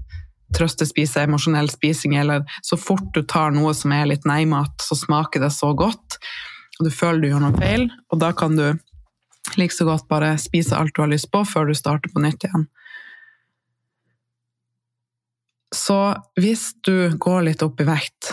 trøstespise, 0.56 1.22
emosjonell 1.26 1.70
spising, 1.72 2.16
eller 2.20 2.44
så 2.64 2.78
fort 2.80 3.10
du 3.14 3.22
tar 3.22 3.52
noe 3.54 3.74
som 3.76 3.92
er 3.94 4.08
litt 4.10 4.26
nei-mat, 4.28 4.74
så 4.82 4.96
smaker 4.98 5.44
det 5.44 5.52
så 5.54 5.74
godt, 5.76 6.18
og 6.78 6.86
du 6.86 6.92
føler 6.94 7.22
du 7.22 7.30
gjør 7.32 7.44
noe 7.44 7.58
feil, 7.58 7.88
og 8.12 8.22
da 8.22 8.32
kan 8.36 8.56
du 8.56 8.66
like 9.56 9.74
så 9.74 9.86
godt 9.88 10.08
bare 10.10 10.34
spise 10.40 10.76
alt 10.76 10.94
du 10.96 11.02
har 11.02 11.10
lyst 11.12 11.30
på, 11.32 11.42
før 11.44 11.70
du 11.70 11.76
starter 11.76 12.12
på 12.12 12.22
nytt 12.22 12.44
igjen. 12.48 12.68
Så 15.74 15.98
hvis 16.40 16.70
du 16.84 17.10
går 17.20 17.44
litt 17.50 17.62
opp 17.64 17.80
i 17.80 17.88
vekt, 17.88 18.30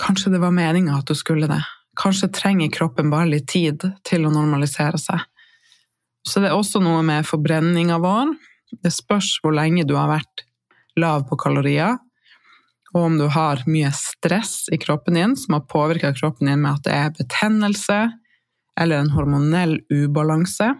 kanskje 0.00 0.34
det 0.34 0.42
var 0.42 0.52
meninga 0.52 0.98
at 0.98 1.08
du 1.08 1.16
skulle 1.16 1.48
det, 1.48 1.62
kanskje 1.96 2.32
trenger 2.36 2.72
kroppen 2.72 3.12
bare 3.12 3.30
litt 3.30 3.48
tid 3.48 3.84
til 4.04 4.26
å 4.26 4.32
normalisere 4.32 5.00
seg. 5.00 5.24
Så 6.26 6.42
det 6.42 6.50
er 6.50 6.58
også 6.58 6.82
noe 6.82 7.00
med 7.06 7.26
forbrenninga 7.28 8.00
vår. 8.02 8.34
Det 8.82 8.92
spørs 8.92 9.38
hvor 9.40 9.54
lenge 9.56 9.86
du 9.88 9.94
har 9.96 10.10
vært 10.10 10.45
lav 11.00 11.26
på 11.28 11.38
kalorier, 11.40 11.98
og 12.94 13.00
om 13.10 13.16
du 13.20 13.26
har 13.32 13.64
mye 13.68 13.90
stress 13.92 14.70
i 14.72 14.78
kroppen 14.80 15.18
din 15.18 15.34
som 15.36 15.58
har 15.58 15.66
påvirka 15.68 16.14
kroppen 16.16 16.48
din 16.48 16.62
med 16.62 16.78
at 16.78 16.86
det 16.86 16.94
er 16.96 17.16
betennelse 17.18 17.98
eller 18.80 19.02
en 19.02 19.12
hormonell 19.12 19.78
ubalanse, 19.92 20.70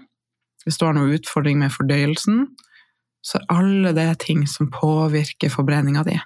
hvis 0.65 0.79
du 0.79 0.87
har 0.87 0.97
noen 0.97 1.17
utfordring 1.17 1.61
med 1.61 1.75
fordøyelsen, 1.75 2.47
så 3.27 3.41
er 3.41 3.53
alle 3.53 3.93
det 3.97 4.11
ting 4.25 4.45
som 4.51 4.71
påvirker 4.73 5.53
forbrenninga 5.53 6.05
di. 6.07 6.17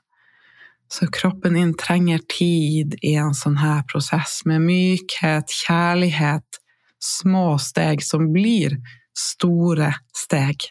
Så 0.91 1.07
kroppen 1.15 1.55
din 1.55 1.75
trenger 1.79 2.23
tid 2.31 2.97
i 3.07 3.15
en 3.21 3.35
sånn 3.37 3.61
her 3.61 3.85
prosess, 3.91 4.41
med 4.45 4.65
mykhet, 4.65 5.53
kjærlighet, 5.65 6.59
små 7.01 7.55
steg 7.63 8.03
som 8.05 8.27
blir 8.35 8.75
store 9.17 9.93
steg. 10.17 10.67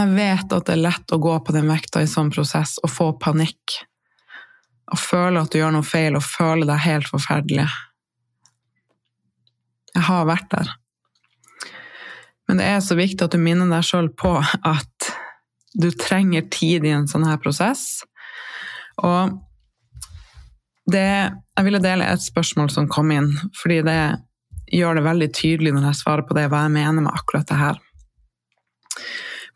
Jeg 0.00 0.16
vet 0.16 0.52
at 0.56 0.66
det 0.66 0.74
er 0.76 0.84
lett 0.86 1.12
å 1.12 1.20
gå 1.20 1.34
på 1.44 1.52
den 1.52 1.68
vekta 1.68 2.00
i 2.00 2.08
sånn 2.08 2.30
prosess 2.32 2.78
og 2.80 2.92
få 2.92 3.08
panikk. 3.20 3.76
Og 4.90 4.98
føle 4.98 5.42
at 5.42 5.52
du 5.52 5.60
gjør 5.60 5.74
noe 5.76 5.86
feil, 5.86 6.16
og 6.16 6.24
føle 6.24 6.66
deg 6.66 6.80
helt 6.86 7.10
forferdelig. 7.10 7.66
Jeg 9.94 10.06
har 10.06 10.28
vært 10.28 10.48
der. 10.54 10.70
Men 12.48 12.62
det 12.62 12.66
er 12.66 12.80
så 12.82 12.96
viktig 12.98 13.26
at 13.26 13.34
du 13.34 13.42
minner 13.42 13.68
deg 13.70 13.86
sjøl 13.86 14.08
på 14.18 14.32
at 14.40 15.10
du 15.78 15.90
trenger 15.94 16.48
tid 16.50 16.86
i 16.86 16.94
en 16.96 17.06
sånn 17.10 17.28
her 17.28 17.38
prosess. 17.42 18.02
Og 18.98 19.36
det, 20.90 21.06
jeg 21.30 21.66
ville 21.66 21.82
dele 21.82 22.08
et 22.08 22.24
spørsmål 22.24 22.72
som 22.74 22.88
kom 22.90 23.12
inn, 23.14 23.30
fordi 23.60 23.82
det 23.86 24.00
gjør 24.74 24.98
det 24.98 25.06
veldig 25.06 25.30
tydelig 25.36 25.74
når 25.76 25.90
jeg 25.90 26.00
svarer 26.00 26.26
på 26.26 26.34
det, 26.38 26.48
hva 26.50 26.64
jeg 26.64 26.74
mener 26.74 27.04
med 27.04 27.12
akkurat 27.12 27.46
det 27.46 27.60
her. 27.60 27.78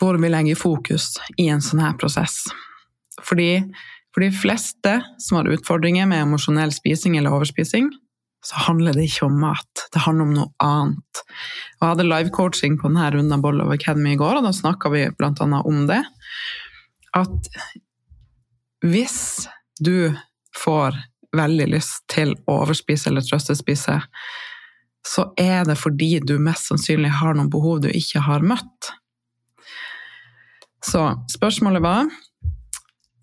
Hvor 0.00 0.18
vi 0.20 0.30
legger 0.30 0.58
fokus 0.58 1.14
i 1.40 1.48
en 1.52 1.62
sånn 1.64 1.82
her 1.84 1.98
prosess. 1.98 2.42
Fordi 3.22 3.62
for 4.14 4.22
de 4.22 4.30
fleste 4.34 4.94
som 5.18 5.40
har 5.40 5.50
utfordringer 5.50 6.06
med 6.06 6.22
emosjonell 6.22 6.72
spising 6.74 7.16
eller 7.18 7.34
overspising, 7.34 7.90
så 8.44 8.60
handler 8.66 8.92
det 8.94 9.06
ikke 9.08 9.26
om 9.26 9.38
mat, 9.40 9.86
det 9.92 10.02
handler 10.04 10.26
om 10.28 10.34
noe 10.36 10.50
annet. 10.62 11.22
Jeg 11.80 11.88
hadde 11.88 12.06
live-coaching 12.06 12.76
på 12.80 12.90
denne 12.90 13.06
runden 13.14 13.36
av 13.38 13.44
Boll 13.44 13.62
of 13.64 13.72
Academy 13.72 14.12
i 14.12 14.20
går, 14.20 14.38
og 14.38 14.44
da 14.44 14.52
snakka 14.52 14.92
vi 14.92 15.06
bl.a. 15.16 15.32
om 15.64 15.86
det. 15.88 16.02
At 17.16 17.48
hvis 18.84 19.48
du 19.80 20.12
får 20.60 20.98
veldig 21.34 21.70
lyst 21.72 22.04
til 22.12 22.36
å 22.44 22.60
overspise 22.60 23.08
eller 23.10 23.24
trøstespise, 23.24 23.96
så 25.04 25.24
er 25.40 25.64
det 25.68 25.78
fordi 25.80 26.18
du 26.24 26.36
mest 26.40 26.68
sannsynlig 26.70 27.16
har 27.18 27.34
noen 27.36 27.50
behov 27.52 27.82
du 27.84 27.90
ikke 27.92 28.22
har 28.28 28.44
møtt. 28.44 28.92
Så 30.84 31.00
spørsmålet 31.32 31.82
var 31.84 32.08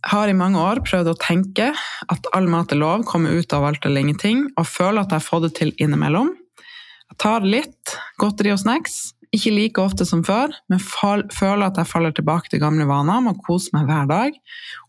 har 0.10 0.30
i 0.30 0.34
mange 0.38 0.58
år 0.58 0.82
prøvd 0.86 1.12
å 1.12 1.20
tenke 1.22 1.68
at 2.10 2.30
all 2.34 2.48
mat 2.50 2.74
er 2.74 2.80
lov, 2.82 3.06
kommer 3.06 3.38
ut 3.38 3.54
av 3.54 3.68
alt 3.68 3.86
eller 3.86 4.02
ingenting, 4.02 4.48
og 4.58 4.66
føler 4.66 5.04
at 5.04 5.14
jeg 5.14 5.22
har 5.22 5.28
fått 5.28 5.46
det 5.46 5.52
til 5.60 5.74
innimellom. 5.78 6.34
Jeg 7.12 7.20
tar 7.22 7.46
litt 7.46 7.96
godteri 8.22 8.54
og 8.56 8.62
snacks, 8.64 9.12
ikke 9.32 9.54
like 9.54 9.84
ofte 9.84 10.08
som 10.08 10.24
før, 10.28 10.52
men 10.72 10.82
føler 10.82 11.68
at 11.68 11.78
jeg 11.80 11.88
faller 11.88 12.16
tilbake 12.16 12.52
til 12.52 12.64
gamle 12.64 12.88
vaner 12.90 13.22
med 13.24 13.38
å 13.38 13.46
kose 13.46 13.72
meg 13.76 13.86
hver 13.88 14.10
dag, 14.10 14.36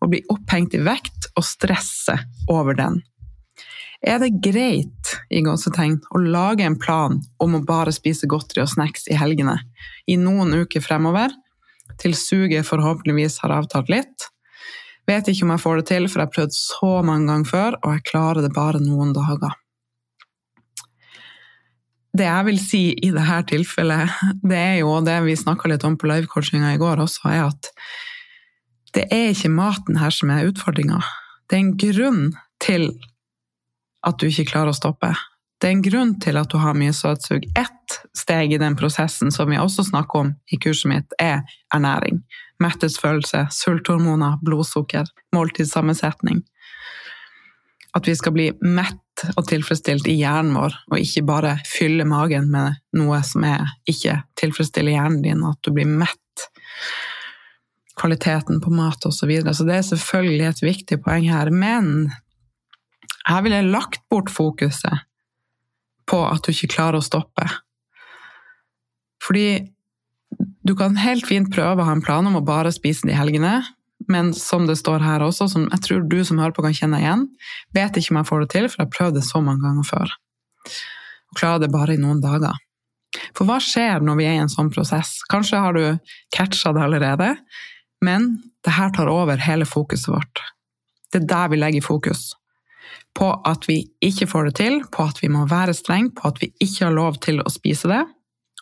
og 0.01 0.15
blir 0.15 0.33
opphengt 0.33 0.75
i 0.79 0.83
vekt 0.83 1.29
og 1.37 1.45
stresse 1.47 2.17
over 2.51 2.79
den. 2.79 3.03
Er 4.03 4.19
det 4.19 4.33
greit 4.43 5.13
i 5.31 5.45
gåsetegn, 5.47 6.01
å 6.11 6.25
lage 6.25 6.65
en 6.67 6.79
plan 6.81 7.21
om 7.43 7.55
å 7.55 7.63
bare 7.67 7.93
spise 7.95 8.27
godteri 8.27 8.65
og 8.65 8.73
snacks 8.73 9.07
i 9.13 9.19
helgene 9.19 9.61
i 10.11 10.17
noen 10.19 10.57
uker 10.65 10.83
fremover, 10.83 11.31
til 12.01 12.15
suget 12.17 12.69
forhåpentligvis 12.69 13.41
har 13.43 13.55
avtalt 13.57 13.91
litt? 13.93 14.29
Vet 15.09 15.29
ikke 15.29 15.47
om 15.47 15.53
jeg 15.55 15.63
får 15.65 15.81
det 15.81 15.87
til, 15.91 16.07
for 16.09 16.23
jeg 16.23 16.29
har 16.29 16.37
prøvd 16.37 16.55
så 16.55 16.93
mange 17.07 17.27
ganger 17.31 17.51
før, 17.51 17.77
og 17.83 17.97
jeg 17.97 18.07
klarer 18.13 18.45
det 18.45 18.53
bare 18.55 18.81
noen 18.83 19.11
dager. 19.17 19.59
Det 22.13 22.27
jeg 22.29 22.47
vil 22.47 22.59
si 22.61 22.83
i 22.93 23.11
dette 23.15 23.39
tilfellet, 23.55 24.13
det 24.45 24.59
er 24.59 24.79
jo 24.83 24.99
det 25.05 25.17
vi 25.25 25.37
snakka 25.39 25.71
litt 25.73 25.85
om 25.89 25.97
på 25.97 26.11
livecoachinga 26.11 26.75
i 26.75 26.81
går 26.81 27.01
også, 27.07 27.25
er 27.33 27.47
at 27.49 27.73
det 28.93 29.07
er 29.09 29.31
ikke 29.33 29.49
maten 29.49 29.97
her 29.97 30.13
som 30.13 30.31
er 30.31 30.51
utfordringa. 30.51 31.01
Det 31.49 31.57
er 31.57 31.63
en 31.63 31.77
grunn 31.81 32.25
til 32.61 32.91
at 34.05 34.19
du 34.21 34.29
ikke 34.29 34.51
klarer 34.51 34.75
å 34.75 34.77
stoppe. 34.77 35.15
Det 35.63 35.69
er 35.69 35.77
en 35.77 35.83
grunn 35.85 36.17
til 36.19 36.35
at 36.41 36.51
du 36.51 36.57
har 36.59 36.75
mye 36.75 36.91
søtsug. 36.91 37.45
Ett 37.55 37.99
steg 38.19 38.51
i 38.51 38.59
den 38.59 38.75
prosessen 38.75 39.31
som 39.31 39.47
vi 39.47 39.61
også 39.63 39.85
snakker 39.87 40.25
om 40.25 40.33
i 40.51 40.57
kurset 40.59 40.89
mitt, 40.91 41.15
er 41.23 41.45
ernæring 41.71 42.25
metthetsfølelse, 42.63 43.45
sulthormoner, 43.55 44.41
blodsukker, 44.43 45.07
måltidssammensetning. 45.35 46.43
At 47.95 48.09
vi 48.09 48.15
skal 48.19 48.35
bli 48.35 48.49
mett 48.65 49.25
og 49.37 49.47
tilfredsstilt 49.47 50.09
i 50.11 50.17
hjernen 50.19 50.57
vår, 50.57 50.75
og 50.91 50.99
ikke 50.99 51.23
bare 51.31 51.55
fylle 51.69 52.09
magen 52.11 52.51
med 52.51 52.81
noe 52.99 53.21
som 53.27 53.47
ikke 53.47 54.17
tilfredsstiller 54.43 54.97
hjernen 54.97 55.23
din, 55.23 55.47
at 55.47 55.63
du 55.63 55.71
blir 55.77 55.87
mett. 55.87 56.49
Kvaliteten 58.03 58.59
på 58.65 58.75
mat 58.75 59.07
osv. 59.07 59.21
Så, 59.21 59.31
videre. 59.31 59.55
så 59.55 59.69
det 59.69 59.79
er 59.79 59.89
selvfølgelig 59.93 60.49
et 60.49 60.67
viktig 60.67 61.01
poeng 61.05 61.31
her. 61.31 61.55
Men 61.55 62.11
jeg 63.29 63.47
ville 63.47 63.63
lagt 63.71 64.03
bort 64.11 64.33
fokuset 64.33 65.07
på 66.13 66.23
at 66.29 66.45
du 66.45 66.53
ikke 66.53 66.75
klarer 66.77 67.01
å 67.01 67.05
stoppe. 67.05 67.47
Fordi 69.23 69.47
du 70.63 70.75
kan 70.79 70.99
helt 71.01 71.27
fint 71.29 71.51
prøve 71.53 71.83
å 71.83 71.87
ha 71.89 71.95
en 71.97 72.05
plan 72.05 72.27
om 72.29 72.39
å 72.39 72.45
bare 72.47 72.73
spise 72.75 73.09
de 73.09 73.17
helgene, 73.17 73.61
men 74.11 74.33
som 74.35 74.67
det 74.67 74.79
står 74.81 75.03
her 75.05 75.23
også, 75.25 75.49
som 75.51 75.69
jeg 75.69 75.85
tror 75.85 76.05
du 76.11 76.19
som 76.27 76.41
hører 76.43 76.55
på 76.57 76.65
kan 76.65 76.75
kjenne 76.77 77.01
igjen, 77.03 77.29
vet 77.77 77.97
ikke 77.99 78.15
om 78.15 78.21
jeg 78.21 78.29
får 78.31 78.43
det 78.43 78.51
til, 78.55 78.69
for 78.69 78.81
jeg 78.81 78.89
har 78.89 78.97
prøvd 78.97 79.19
det 79.19 79.25
så 79.27 79.43
mange 79.45 79.65
ganger 79.65 79.89
før. 79.89 80.15
Og 81.33 81.39
klarer 81.39 81.65
det 81.65 81.73
bare 81.73 81.97
i 81.97 82.03
noen 82.03 82.23
dager. 82.23 82.59
For 83.37 83.49
hva 83.49 83.59
skjer 83.63 84.03
når 84.05 84.19
vi 84.19 84.27
er 84.29 84.39
i 84.39 84.43
en 84.43 84.53
sånn 84.53 84.73
prosess? 84.73 85.19
Kanskje 85.31 85.61
har 85.61 85.77
du 85.77 85.85
catcha 86.35 86.73
det 86.75 86.85
allerede, 86.87 87.35
men 88.05 88.35
det 88.65 88.75
her 88.77 88.93
tar 88.95 89.11
over 89.13 89.41
hele 89.43 89.69
fokuset 89.69 90.11
vårt. 90.13 90.43
Det 91.13 91.23
er 91.23 91.29
der 91.29 91.53
vi 91.53 91.61
legger 91.61 91.85
fokus. 91.85 92.33
På 93.19 93.33
at 93.49 93.69
vi 93.69 93.83
ikke 94.01 94.27
får 94.31 94.49
det 94.49 94.55
til, 94.61 94.79
på 94.93 95.05
at 95.05 95.21
vi 95.23 95.29
må 95.33 95.45
være 95.51 95.75
streng, 95.77 96.11
på 96.17 96.31
at 96.31 96.41
vi 96.41 96.53
ikke 96.65 96.87
har 96.87 96.97
lov 96.97 97.21
til 97.25 97.43
å 97.43 97.53
spise 97.53 97.91
det. 97.91 98.03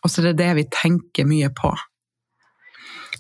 Og 0.03 0.11
så 0.11 0.23
er 0.23 0.31
det 0.31 0.41
det 0.41 0.51
vi 0.59 0.67
tenker 0.75 1.29
mye 1.29 1.51
på. 1.55 1.71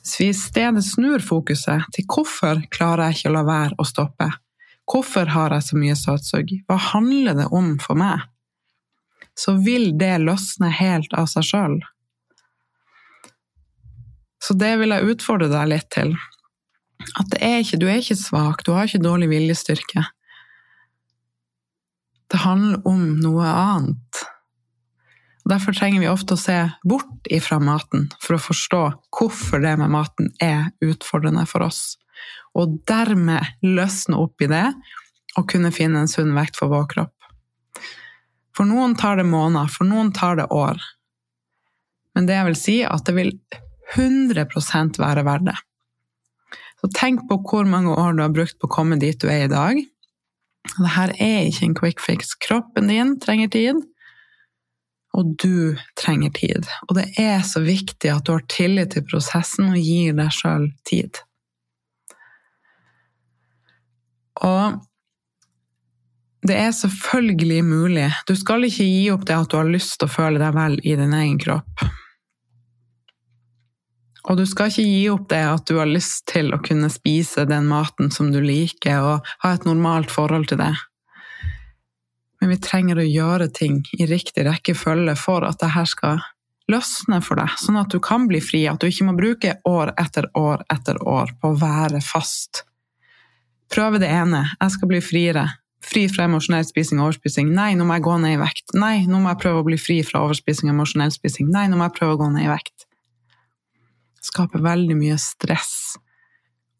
Hvis 0.01 0.17
vi 0.21 0.29
i 0.31 0.37
stedet 0.37 0.83
snur 0.87 1.21
fokuset 1.23 1.87
til 1.95 2.07
hvorfor 2.09 2.63
klarer 2.73 3.11
jeg 3.11 3.21
ikke 3.21 3.31
å 3.31 3.37
la 3.37 3.45
være 3.47 3.79
å 3.79 3.87
stoppe, 3.87 4.31
hvorfor 4.91 5.31
har 5.35 5.55
jeg 5.55 5.67
så 5.69 5.79
mye 5.79 5.97
søtsug, 5.99 6.55
hva 6.67 6.79
handler 6.91 7.37
det 7.39 7.49
om 7.55 7.75
for 7.83 8.01
meg, 8.01 8.25
så 9.39 9.55
vil 9.61 9.93
det 10.01 10.17
løsne 10.25 10.71
helt 10.81 11.13
av 11.17 11.29
seg 11.31 11.47
sjøl. 11.47 11.79
Så 14.41 14.57
det 14.57 14.73
vil 14.81 14.95
jeg 14.95 15.15
utfordre 15.15 15.51
deg 15.53 15.69
litt 15.69 15.89
til. 15.93 16.15
At 17.21 17.37
er 17.39 17.61
ikke, 17.63 17.79
du 17.81 17.87
er 17.89 18.01
ikke 18.01 18.19
svak, 18.19 18.65
du 18.65 18.73
har 18.75 18.89
ikke 18.89 19.05
dårlig 19.05 19.31
viljestyrke. 19.31 20.05
Det 22.31 22.43
handler 22.45 22.87
om 22.87 23.07
noe 23.21 23.47
annet. 23.47 24.21
Derfor 25.51 25.75
trenger 25.75 26.03
vi 26.03 26.11
ofte 26.11 26.37
å 26.37 26.41
se 26.41 26.59
bort 26.87 27.27
ifra 27.33 27.59
maten 27.63 28.07
for 28.21 28.37
å 28.37 28.43
forstå 28.45 28.83
hvorfor 29.17 29.63
det 29.65 29.73
med 29.81 29.91
maten 29.91 30.29
er 30.43 30.69
utfordrende 30.85 31.47
for 31.51 31.65
oss, 31.67 31.97
og 32.55 32.77
dermed 32.87 33.65
løsne 33.65 34.21
opp 34.21 34.43
i 34.45 34.51
det 34.51 34.69
og 35.39 35.49
kunne 35.51 35.73
finne 35.75 36.05
en 36.05 36.11
sunn 36.11 36.35
vekt 36.37 36.59
for 36.61 36.71
vår 36.71 36.87
kropp. 36.93 37.17
For 38.57 38.69
noen 38.69 38.95
tar 38.99 39.19
det 39.19 39.27
måneder, 39.31 39.71
for 39.73 39.89
noen 39.89 40.13
tar 40.15 40.39
det 40.39 40.51
år. 40.55 40.79
Men 42.15 42.27
det 42.27 42.37
jeg 42.37 42.49
vil 42.51 42.59
si, 42.59 42.77
at 42.85 43.07
det 43.07 43.15
vil 43.17 43.35
100 43.97 44.47
være 45.01 45.25
verdt 45.27 45.51
det. 45.51 45.59
Så 46.81 46.91
tenk 46.97 47.27
på 47.29 47.39
hvor 47.47 47.67
mange 47.69 47.95
år 47.95 48.15
du 48.17 48.23
har 48.25 48.35
brukt 48.35 48.59
på 48.59 48.69
å 48.69 48.75
komme 48.75 48.99
dit 49.01 49.19
du 49.21 49.29
er 49.31 49.47
i 49.47 49.53
dag. 49.53 49.81
Dette 50.69 51.17
er 51.23 51.49
ikke 51.49 51.67
en 51.67 51.79
quick 51.79 52.03
fix. 52.05 52.35
Kroppen 52.41 52.91
din 52.91 53.17
trenger 53.21 53.49
tid. 53.53 53.81
Og 55.17 55.33
du 55.43 55.77
trenger 55.99 56.31
tid. 56.37 56.69
Og 56.89 56.95
det 56.99 57.09
er 57.19 57.41
så 57.47 57.63
viktig 57.65 58.13
at 58.13 58.27
du 58.27 58.37
har 58.37 58.47
tillit 58.53 58.93
til 58.95 59.07
prosessen 59.09 59.73
og 59.73 59.81
gir 59.81 60.15
deg 60.19 60.31
sjøl 60.35 60.69
tid. 60.87 61.19
Og 64.41 64.79
det 66.47 66.57
er 66.57 66.71
selvfølgelig 66.73 67.65
mulig. 67.65 68.07
Du 68.29 68.37
skal 68.39 68.65
ikke 68.65 68.87
gi 68.87 69.09
opp 69.13 69.27
det 69.29 69.37
at 69.37 69.51
du 69.51 69.59
har 69.59 69.69
lyst 69.69 69.99
til 69.99 70.09
å 70.09 70.15
føle 70.15 70.41
deg 70.41 70.55
vel 70.57 70.79
i 70.81 70.95
din 70.97 71.17
egen 71.17 71.41
kropp. 71.43 71.85
Og 74.31 74.39
du 74.39 74.45
skal 74.47 74.71
ikke 74.71 74.87
gi 74.87 75.01
opp 75.11 75.27
det 75.33 75.43
at 75.43 75.67
du 75.67 75.81
har 75.81 75.91
lyst 75.91 76.29
til 76.31 76.53
å 76.55 76.61
kunne 76.63 76.91
spise 76.93 77.49
den 77.51 77.67
maten 77.67 78.13
som 78.15 78.31
du 78.31 78.39
liker, 78.45 79.03
og 79.03 79.35
ha 79.43 79.57
et 79.57 79.67
normalt 79.67 80.13
forhold 80.15 80.53
til 80.53 80.63
det 80.63 80.75
men 82.41 82.55
vi 82.55 82.61
trenger 82.61 83.01
å 83.01 83.07
gjøre 83.07 83.51
ting 83.53 83.81
i 83.99 84.07
riktig 84.09 84.47
rekkefølge 84.49 85.15
for 85.21 85.45
at 85.47 85.61
dette 85.61 85.85
skal 85.89 86.23
løsne 86.71 87.19
for 87.25 87.41
deg, 87.41 87.57
sånn 87.61 87.81
at 87.81 87.93
du 87.93 87.99
kan 88.03 88.29
bli 88.31 88.41
fri, 88.45 88.63
at 88.71 88.81
du 88.81 88.89
ikke 88.89 89.09
må 89.09 89.17
bruke 89.19 89.57
år 89.69 89.93
etter 90.01 90.31
år 90.39 90.65
etter 90.73 91.01
år 91.03 91.35
på 91.41 91.51
å 91.51 91.59
være 91.61 92.01
fast. 92.05 92.65
Prøve 93.71 94.01
det 94.03 94.09
ene, 94.11 94.45
jeg 94.57 94.77
skal 94.77 94.91
bli 94.91 95.03
friere. 95.05 95.49
Fri 95.85 96.05
fra 96.13 96.27
emosjonell 96.29 96.67
spising 96.69 97.01
og 97.01 97.09
overspising. 97.09 97.51
Nei, 97.57 97.73
nå 97.79 97.87
må 97.89 97.97
jeg 97.97 98.05
gå 98.05 98.17
ned 98.21 98.37
i 98.37 98.41
vekt. 98.41 98.75
Nei, 98.77 98.95
nå 99.09 99.21
må 99.23 99.31
jeg 99.31 99.41
prøve 99.43 99.63
å 99.63 99.67
bli 99.67 99.79
fri 99.81 100.01
fra 100.07 100.21
overspising 100.27 100.69
og 100.69 100.75
emosjonell 100.75 101.13
spising. 101.15 101.49
Nei, 101.55 101.67
nå 101.71 101.79
må 101.81 101.89
jeg 101.89 101.97
prøve 101.97 102.17
å 102.17 102.21
gå 102.21 102.29
ned 102.35 102.45
i 102.45 102.51
vekt. 102.51 102.85
Skaper 104.21 104.63
veldig 104.65 104.97
mye 104.99 105.17
stress 105.21 105.97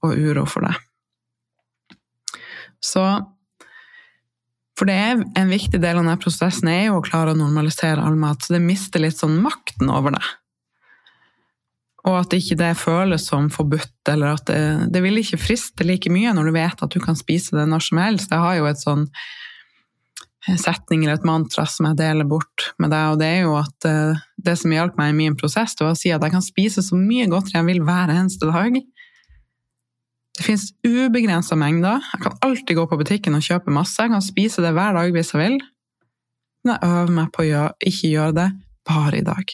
og 0.05 0.17
uro 0.17 0.47
for 0.49 0.67
deg. 0.69 0.77
Så 2.81 3.05
for 4.81 4.89
det 4.89 4.97
er 4.97 5.19
en 5.37 5.51
viktig 5.53 5.77
del 5.77 5.99
av 5.99 6.07
denne 6.07 6.21
prosessen 6.21 6.71
er 6.73 6.87
jo 6.87 7.01
å 7.01 7.05
klare 7.05 7.35
å 7.35 7.37
normalisere 7.37 8.01
all 8.01 8.17
mat, 8.17 8.41
så 8.41 8.55
det 8.57 8.63
mister 8.65 9.03
litt 9.03 9.19
sånn 9.19 9.37
makten 9.45 9.91
over 9.93 10.15
det. 10.15 10.23
Og 12.09 12.17
at 12.23 12.33
ikke 12.33 12.57
det 12.57 12.71
føles 12.81 13.27
som 13.29 13.51
forbudt, 13.53 13.99
eller 14.09 14.39
at 14.39 14.47
det, 14.49 14.63
det 14.95 15.03
vil 15.05 15.21
ikke 15.21 15.43
friste 15.43 15.85
like 15.85 16.09
mye 16.13 16.33
når 16.33 16.49
du 16.49 16.55
vet 16.57 16.85
at 16.87 16.97
du 16.97 17.01
kan 17.05 17.19
spise 17.19 17.59
det 17.59 17.67
når 17.69 17.85
som 17.91 18.01
helst. 18.01 18.33
Jeg 18.33 18.41
har 18.41 18.57
jo 18.57 18.71
et 18.71 18.81
sånn 18.81 19.05
setning 20.49 21.05
eller 21.05 21.19
et 21.19 21.27
mantra 21.29 21.67
som 21.69 21.91
jeg 21.91 21.99
deler 21.99 22.29
bort 22.29 22.71
med 22.81 22.93
deg, 22.95 23.13
og 23.13 23.19
det 23.21 23.29
er 23.29 23.43
jo 23.45 23.57
at 23.59 23.89
eh, 23.89 24.23
det 24.41 24.57
som 24.57 24.73
hjalp 24.73 24.97
meg 25.01 25.13
i 25.13 25.19
min 25.19 25.37
prosess, 25.39 25.75
det 25.77 25.85
var 25.85 25.93
å 25.93 25.99
si 26.01 26.13
at 26.15 26.25
jeg 26.25 26.33
kan 26.33 26.45
spise 26.45 26.85
så 26.85 26.97
mye 26.97 27.29
godteri 27.31 27.59
jeg 27.59 27.69
vil 27.69 27.83
hver 27.85 28.13
eneste 28.15 28.49
dag. 28.49 28.79
Det 30.41 30.47
fins 30.47 30.71
ubegrensa 30.87 31.59
mengder. 31.61 32.01
Jeg 32.15 32.25
kan 32.25 32.39
alltid 32.47 32.79
gå 32.79 32.87
på 32.89 32.99
butikken 33.03 33.37
og 33.37 33.45
kjøpe 33.45 33.75
masse. 33.75 34.01
Jeg 34.01 34.15
kan 34.15 34.25
spise 34.25 34.65
det 34.65 34.73
hver 34.73 34.97
dag 34.97 35.13
hvis 35.13 35.35
jeg 35.35 35.43
vil. 35.43 35.59
Men 36.65 36.73
jeg 36.73 36.93
øver 36.95 37.13
meg 37.19 37.33
på 37.35 37.43
å 37.45 37.49
gjøre, 37.49 37.75
ikke 37.91 38.13
gjøre 38.15 38.37
det 38.39 38.47
bare 38.89 39.21
i 39.21 39.27
dag. 39.27 39.53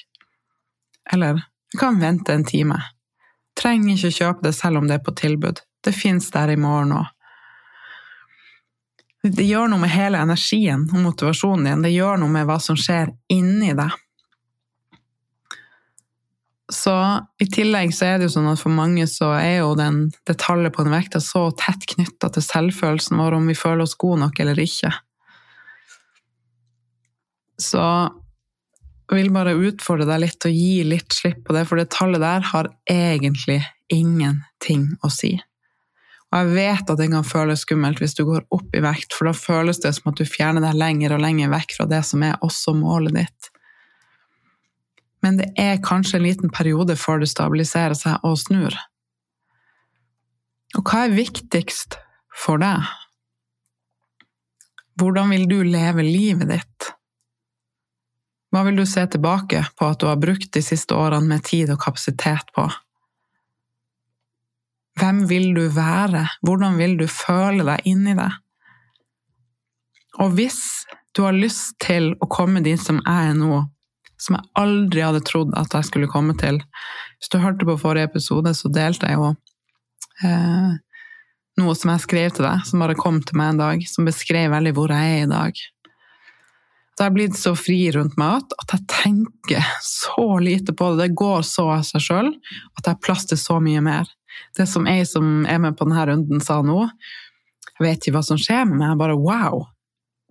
Eller 1.15 1.41
jeg 1.73 1.81
kan 1.81 1.99
vente 1.99 2.35
en 2.35 2.47
time. 2.47 2.79
Trenger 3.59 3.97
ikke 3.97 4.15
kjøpe 4.21 4.47
det 4.47 4.55
selv 4.55 4.79
om 4.79 4.87
det 4.87 5.01
er 5.01 5.05
på 5.07 5.17
tilbud. 5.19 5.65
Det 5.83 5.95
fins 5.95 6.31
der 6.35 6.55
i 6.55 6.59
morgen 6.61 6.95
òg. 7.01 7.11
Det 9.35 9.47
gjør 9.47 9.71
noe 9.73 9.83
med 9.83 9.91
hele 9.91 10.21
energien 10.23 10.85
og 10.93 11.01
motivasjonen 11.03 11.67
din. 11.67 11.87
Det 11.87 11.95
gjør 11.95 12.21
noe 12.23 12.33
med 12.33 12.47
hva 12.49 12.59
som 12.63 12.77
skjer 12.79 13.11
inni 13.33 13.73
deg. 13.77 13.95
Så 16.73 16.93
i 17.39 17.47
tillegg 17.47 17.93
så 17.95 18.09
er 18.09 18.19
det 18.19 18.27
jo 18.27 18.35
sånn 18.37 18.49
at 18.51 18.61
for 18.61 18.75
mange 18.75 19.07
så 19.11 19.31
er 19.39 19.61
jo 19.61 19.75
den, 19.79 20.09
det 20.27 20.35
tallet 20.43 20.75
på 20.75 20.83
en 20.83 20.91
vekt 20.91 21.15
så 21.23 21.47
tett 21.55 21.87
knytta 21.95 22.31
til 22.35 22.43
selvfølelsen 22.43 23.21
vår 23.23 23.37
om 23.39 23.47
vi 23.47 23.55
føler 23.59 23.85
oss 23.87 23.95
gode 23.99 24.25
nok 24.25 24.41
eller 24.43 24.59
ikke. 24.59 24.91
Så 27.63 27.83
jeg 29.07 29.21
vil 29.21 29.31
bare 29.35 29.55
utfordre 29.55 30.09
deg 30.09 30.25
litt 30.25 30.49
og 30.49 30.59
gi 30.59 30.83
litt 30.85 31.15
slipp 31.15 31.45
på 31.47 31.55
det, 31.55 31.63
for 31.71 31.79
det 31.79 31.87
tallet 31.95 32.23
der 32.23 32.43
har 32.51 32.73
egentlig 32.91 33.61
ingenting 33.93 34.89
å 35.07 35.13
si. 35.15 35.37
Og 36.35 36.41
jeg 36.41 36.55
vet 36.57 36.91
at 36.91 36.99
det 36.99 37.11
kan 37.13 37.27
føles 37.27 37.63
skummelt 37.63 38.01
hvis 38.03 38.17
du 38.19 38.25
går 38.27 38.49
opp 38.53 38.75
i 38.75 38.83
vekt, 38.83 39.15
for 39.15 39.29
da 39.29 39.35
føles 39.37 39.79
det 39.83 39.93
som 39.97 40.11
at 40.11 40.19
du 40.19 40.27
fjerner 40.27 40.65
deg 40.65 40.79
lenger 40.79 41.15
og 41.15 41.23
lenger 41.23 41.53
vekk 41.53 41.77
fra 41.79 41.87
det 41.91 42.03
som 42.09 42.25
er 42.27 42.41
også 42.45 42.75
målet 42.77 43.15
ditt 43.21 43.53
men 45.27 45.41
det 45.41 45.49
er 45.59 45.83
kanskje 45.83 46.21
en 46.21 46.23
liten 46.23 46.53
periode 46.55 46.95
før 46.95 47.19
det 47.19 47.27
stabiliserer 47.33 47.97
seg 47.99 48.23
og 48.23 48.37
snur. 48.39 48.77
Og 50.79 50.85
hva 50.87 51.07
er 51.07 51.17
viktigst 51.17 51.97
for 52.45 52.63
deg? 52.63 52.85
Hvordan 54.95 55.35
vil 55.35 55.49
du 55.51 55.57
leve 55.67 56.05
livet 56.07 56.53
ditt? 56.53 56.91
Hva 58.55 58.63
vil 58.69 58.79
du 58.79 58.85
se 58.87 59.03
tilbake 59.11 59.65
på 59.75 59.89
at 59.91 59.99
du 59.99 60.07
har 60.07 60.21
brukt 60.23 60.53
de 60.55 60.63
siste 60.63 60.95
årene 60.95 61.27
med 61.35 61.43
tid 61.49 61.75
og 61.75 61.83
kapasitet 61.83 62.55
på? 62.55 62.69
Hvem 64.97 65.25
vil 65.29 65.51
du 65.57 65.67
være? 65.75 66.25
Hvordan 66.47 66.79
vil 66.81 66.97
du 67.01 67.07
føle 67.11 67.67
deg 67.67 67.89
inni 67.89 68.17
deg? 68.17 68.39
Og 70.23 70.33
hvis 70.39 70.61
du 71.17 71.25
har 71.25 71.37
lyst 71.37 71.79
til 71.81 72.13
å 72.21 72.29
komme 72.29 72.61
dit 72.65 72.81
som 72.81 73.01
jeg 73.01 73.31
er 73.33 73.37
nå, 73.37 73.63
som 74.21 74.39
jeg 74.39 74.49
aldri 74.61 75.05
hadde 75.05 75.23
trodd 75.25 75.55
at 75.59 75.75
jeg 75.77 75.91
skulle 75.91 76.11
komme 76.13 76.37
til. 76.41 76.59
Hvis 77.21 77.33
du 77.33 77.39
hørte 77.41 77.69
på 77.69 77.79
forrige 77.81 78.11
episode, 78.11 78.53
så 78.57 78.71
delte 78.73 79.11
jeg 79.11 79.21
jo 79.21 79.31
eh, 80.25 80.75
noe 81.61 81.77
som 81.77 81.93
jeg 81.93 82.05
skrev 82.05 82.35
til 82.37 82.49
deg, 82.49 82.65
som 82.69 82.85
bare 82.85 82.99
kom 82.99 83.21
til 83.25 83.39
meg 83.41 83.55
en 83.55 83.63
dag, 83.63 83.87
som 83.89 84.09
beskrev 84.09 84.51
veldig 84.53 84.75
hvor 84.77 84.93
jeg 84.93 85.15
er 85.15 85.25
i 85.25 85.31
dag. 85.33 85.65
Så 86.97 87.05
jeg 87.05 87.11
har 87.11 87.17
blitt 87.17 87.37
så 87.37 87.53
fri 87.61 87.81
rundt 87.93 88.17
mat 88.21 88.55
at 88.57 88.73
jeg 88.73 88.87
tenker 88.89 89.73
så 89.85 90.39
lite 90.41 90.73
på 90.73 90.95
det. 90.95 91.11
Det 91.11 91.21
går 91.21 91.43
så 91.45 91.67
av 91.75 91.85
seg 91.85 92.05
sjøl 92.07 92.31
at 92.33 92.87
jeg 92.87 92.93
har 92.95 93.03
plass 93.05 93.29
til 93.29 93.41
så 93.41 93.59
mye 93.61 93.83
mer. 93.85 94.09
Det 94.57 94.67
som 94.71 94.87
ei 94.91 95.05
som 95.09 95.47
er 95.49 95.61
med 95.63 95.77
på 95.79 95.87
denne 95.89 96.05
runden, 96.11 96.43
sa 96.45 96.61
nå, 96.65 96.83
jeg 97.77 97.85
vet 97.85 98.01
ikke 98.01 98.17
hva 98.17 98.25
som 98.25 98.41
skjer 98.41 98.65
meg, 98.69 98.85
jeg 98.89 99.01
bare 99.01 99.19
wow. 99.21 99.67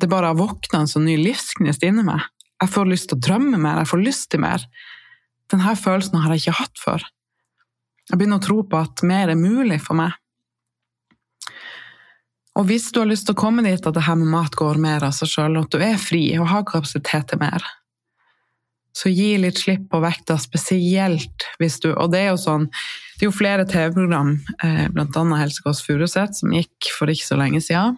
Det 0.01 0.10
bare 0.12 0.31
har 0.31 0.39
våkna 0.39 0.84
en 0.84 0.91
sånn 0.91 1.05
ny 1.08 1.15
livsgnist 1.21 1.86
inni 1.86 2.03
meg. 2.05 2.25
Jeg 2.62 2.71
får 2.71 2.89
lyst 2.89 3.10
til 3.12 3.19
å 3.19 3.25
drømme 3.27 3.60
mer, 3.60 3.81
jeg 3.84 3.91
får 3.91 4.03
lyst 4.03 4.29
til 4.34 4.41
mer. 4.43 4.63
Denne 5.51 5.75
følelsen 5.77 6.19
har 6.23 6.34
jeg 6.34 6.45
ikke 6.45 6.60
hatt 6.60 6.81
før. 6.81 7.05
Jeg 8.10 8.19
begynner 8.19 8.41
å 8.41 8.45
tro 8.45 8.60
på 8.65 8.79
at 8.79 9.03
mer 9.08 9.31
er 9.34 9.39
mulig 9.39 9.79
for 9.84 9.97
meg. 9.97 10.15
Og 12.55 12.67
hvis 12.69 12.88
du 12.93 13.01
har 13.01 13.10
lyst 13.10 13.27
til 13.27 13.36
å 13.36 13.39
komme 13.39 13.65
dit 13.65 13.81
at 13.81 13.95
det 13.95 14.05
her 14.05 14.15
med 14.19 14.31
mat 14.31 14.55
går 14.55 14.79
mer 14.81 15.03
av 15.03 15.15
seg 15.15 15.31
sjøl, 15.31 15.58
at 15.60 15.73
du 15.73 15.81
er 15.84 15.97
fri 15.99 16.23
og 16.39 16.49
har 16.51 16.63
kapasitet 16.67 17.27
til 17.31 17.41
mer, 17.41 17.65
så 18.95 19.12
gi 19.12 19.36
litt 19.41 19.60
slipp 19.60 19.89
på 19.91 19.99
vekta, 20.03 20.38
spesielt 20.39 21.45
hvis 21.60 21.81
du 21.84 21.91
Og 21.91 22.13
det 22.13 22.21
er 22.23 22.29
jo 22.31 22.39
sånn 22.39 22.69
Det 23.15 23.25
er 23.25 23.29
jo 23.29 23.36
flere 23.36 23.65
TV-program, 23.67 24.31
bl.a. 24.62 24.88
blant 24.95 25.17
annet 25.19 25.41
Helsekost 25.41 25.86
Furuset, 25.88 26.36
som 26.36 26.51
gikk 26.55 26.89
for 26.95 27.12
ikke 27.12 27.27
så 27.27 27.38
lenge 27.39 27.62
siden, 27.63 27.95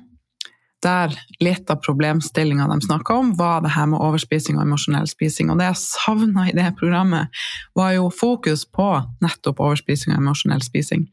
der 0.86 1.16
litt 1.42 1.72
av 1.74 1.80
problemstillinga 1.82 2.68
de 2.70 2.78
snakka 2.86 3.16
om, 3.18 3.32
var 3.38 3.64
det 3.66 3.72
her 3.74 3.88
med 3.90 4.02
overspising 4.04 4.60
og 4.60 4.68
emosjonell 4.68 5.08
spising. 5.10 5.50
Og 5.50 5.58
det 5.58 5.72
jeg 5.72 5.80
savna 5.82 6.46
i 6.52 6.54
det 6.54 6.68
programmet, 6.78 7.34
var 7.74 7.96
jo 7.96 8.12
fokus 8.14 8.68
på 8.70 8.92
nettopp 9.26 9.58
overspising 9.58 10.14
og 10.14 10.22
emosjonell 10.22 10.62
spising. 10.62 11.08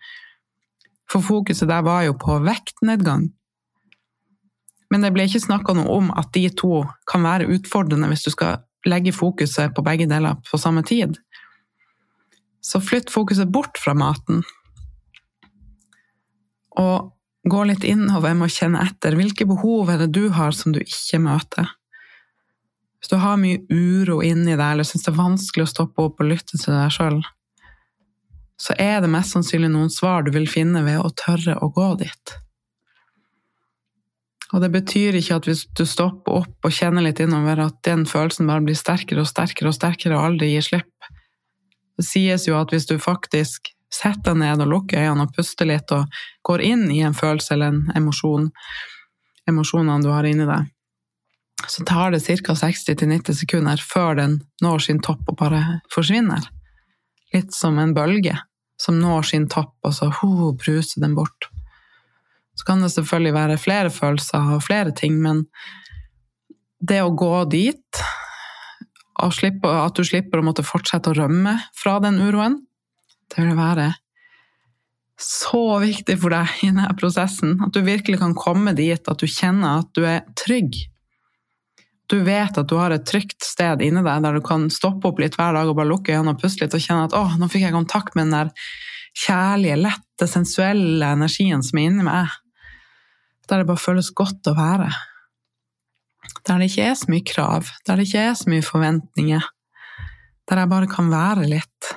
For 1.09 1.25
fokuset 1.25 1.71
der 1.71 1.85
var 1.87 2.05
jo 2.05 2.17
på 2.21 2.37
vektnedgang. 2.45 3.31
Men 4.93 5.05
det 5.05 5.15
ble 5.17 5.25
ikke 5.27 5.47
snakka 5.47 5.75
noe 5.81 5.97
om 5.97 6.13
at 6.13 6.29
de 6.37 6.45
to 6.53 6.85
kan 7.11 7.25
være 7.25 7.49
utfordrende 7.57 8.13
hvis 8.13 8.29
du 8.29 8.35
skal 8.37 8.61
legge 8.89 9.15
fokuset 9.15 9.75
på 9.75 9.85
begge 9.87 10.09
deler 10.11 10.37
på 10.51 10.61
samme 10.61 10.85
tid. 10.87 11.19
Så 12.65 12.81
flytt 12.81 13.13
fokuset 13.13 13.51
bort 13.53 13.79
fra 13.81 13.95
maten. 13.97 14.43
Og 16.81 17.13
gå 17.45 17.65
litt 17.69 17.85
innover 17.85 18.35
med 18.35 18.49
å 18.49 18.55
kjenne 18.55 18.83
etter. 18.85 19.17
Hvilke 19.19 19.47
behov 19.49 19.93
er 19.93 20.05
det 20.05 20.13
du 20.17 20.29
har 20.35 20.55
som 20.57 20.73
du 20.73 20.81
ikke 20.83 21.21
møter? 21.23 21.69
Hvis 22.99 23.13
du 23.13 23.19
har 23.21 23.37
mye 23.37 23.61
uro 23.69 24.23
inni 24.25 24.55
deg, 24.55 24.65
eller 24.65 24.87
syns 24.89 25.05
det 25.05 25.13
er 25.13 25.21
vanskelig 25.21 25.67
å 25.67 25.73
stoppe 25.75 26.07
opp 26.07 26.23
og 26.25 26.31
lytte 26.31 26.57
til 26.57 26.73
deg 26.73 26.95
sjøl, 26.95 27.19
så 28.57 28.77
er 28.81 29.03
det 29.03 29.11
mest 29.13 29.35
sannsynlig 29.35 29.69
noen 29.75 29.93
svar 29.93 30.25
du 30.25 30.31
vil 30.33 30.49
finne 30.49 30.81
ved 30.87 31.03
å 31.03 31.13
tørre 31.13 31.59
å 31.61 31.69
gå 31.75 31.91
dit. 32.01 32.37
Og 34.55 34.63
det 34.63 34.71
betyr 34.71 35.17
ikke 35.19 35.41
at 35.41 35.49
hvis 35.49 35.65
du 35.75 35.83
stopper 35.89 36.45
opp 36.45 36.67
og 36.67 36.75
kjenner 36.75 37.03
litt 37.03 37.19
innover, 37.23 37.59
at 37.65 37.81
den 37.87 38.05
følelsen 38.07 38.47
bare 38.47 38.63
blir 38.63 38.79
sterkere 38.79 39.25
og 39.25 39.31
sterkere 39.31 39.73
og 39.73 39.75
sterkere 39.75 40.15
og 40.15 40.29
aldri 40.29 40.53
gir 40.53 40.63
slipp. 40.63 41.09
Det 41.99 42.07
sies 42.07 42.47
jo 42.47 42.55
at 42.59 42.71
hvis 42.71 42.87
du 42.87 42.95
faktisk 43.03 43.73
setter 43.95 44.33
deg 44.35 44.43
ned 44.43 44.63
og 44.63 44.71
lukker 44.71 45.03
øynene 45.03 45.27
og 45.27 45.35
puster 45.35 45.67
litt, 45.67 45.91
og 45.95 46.07
går 46.47 46.63
inn 46.67 46.87
i 46.91 47.03
en 47.07 47.15
følelse 47.15 47.55
eller 47.55 47.75
en 47.75 47.83
emosjon, 47.99 48.49
emosjonene 49.51 50.03
du 50.07 50.11
har 50.15 50.27
inni 50.27 50.47
deg. 50.49 50.71
Så 51.71 51.85
tar 51.89 52.13
det 52.13 52.23
ca. 52.27 52.55
60-90 52.55 53.39
sekunder 53.41 53.81
før 53.81 54.19
den 54.19 54.41
når 54.63 54.87
sin 54.87 55.01
topp 55.03 55.31
og 55.31 55.39
bare 55.41 55.81
forsvinner. 55.95 56.43
Litt 57.35 57.55
som 57.57 57.79
en 57.83 57.95
bølge 57.97 58.37
som 58.81 58.99
når 59.01 59.23
sin 59.31 59.47
topp, 59.49 59.75
og 59.87 59.95
så 59.95 60.11
ho, 60.21 60.53
bruser 60.59 61.03
den 61.03 61.15
bort. 61.17 61.49
Så 62.55 62.67
kan 62.69 62.83
det 62.83 62.93
selvfølgelig 62.95 63.35
være 63.35 63.59
flere 63.59 63.91
følelser 63.91 64.55
og 64.57 64.63
flere 64.67 64.95
ting, 64.95 65.19
men 65.23 65.45
det 66.85 67.01
å 67.03 67.15
gå 67.17 67.33
dit, 67.51 68.05
at 69.25 69.97
du 69.97 70.05
slipper 70.07 70.41
å 70.41 70.47
måtte 70.47 70.67
fortsette 70.67 71.11
å 71.11 71.19
rømme 71.19 71.57
fra 71.77 71.99
den 72.03 72.21
uroen, 72.23 72.61
det 73.33 73.43
vil 73.43 73.59
være 73.59 73.93
så 75.21 75.79
viktig 75.83 76.17
for 76.19 76.35
deg 76.35 76.65
i 76.65 76.71
denne 76.73 76.91
prosessen. 76.99 77.57
At 77.63 77.75
du 77.75 77.85
virkelig 77.87 78.19
kan 78.21 78.35
komme 78.37 78.75
dit 78.77 78.99
at 78.99 79.21
du 79.21 79.31
kjenner 79.31 79.85
at 79.85 79.93
du 79.95 80.03
er 80.09 80.25
trygg. 80.39 80.75
Du 82.11 82.19
vet 82.27 82.59
at 82.61 82.69
du 82.69 82.75
har 82.77 82.93
et 82.93 83.07
trygt 83.09 83.47
sted 83.47 83.83
inni 83.85 84.03
deg 84.05 84.25
der 84.27 84.37
du 84.37 84.43
kan 84.45 84.67
stoppe 84.73 85.09
opp 85.09 85.23
litt 85.23 85.39
hver 85.39 85.55
dag 85.57 85.71
og 85.71 85.79
bare 85.79 85.93
lukke 85.93 86.13
øynene 86.13 86.35
og 86.35 86.43
puste 86.43 86.67
litt 86.67 86.75
og 86.77 86.83
kjenne 86.83 87.07
at 87.09 87.17
'å, 87.17 87.39
nå 87.39 87.49
fikk 87.49 87.65
jeg 87.65 87.77
kontakt 87.77 88.15
med 88.15 88.29
den 88.29 88.37
der 88.37 88.51
kjærlige, 89.15 89.79
lette, 89.87 90.29
sensuelle 90.29 91.15
energien 91.17 91.63
som 91.63 91.79
er 91.79 91.89
inni 91.89 92.05
meg'. 92.05 92.44
Der 93.49 93.61
det 93.61 93.69
bare 93.69 93.81
føles 93.81 94.13
godt 94.17 94.47
å 94.49 94.57
være. 94.57 94.89
Der 96.45 96.61
det 96.61 96.71
ikke 96.71 96.89
er 96.91 96.97
så 96.99 97.11
mye 97.13 97.25
krav, 97.27 97.69
der 97.87 98.01
det 98.01 98.09
ikke 98.09 98.25
er 98.31 98.39
så 98.39 98.51
mye 98.53 98.65
forventninger. 98.65 99.45
Der 100.49 100.61
jeg 100.61 100.73
bare 100.73 100.89
kan 100.91 101.11
være 101.13 101.49
litt. 101.49 101.93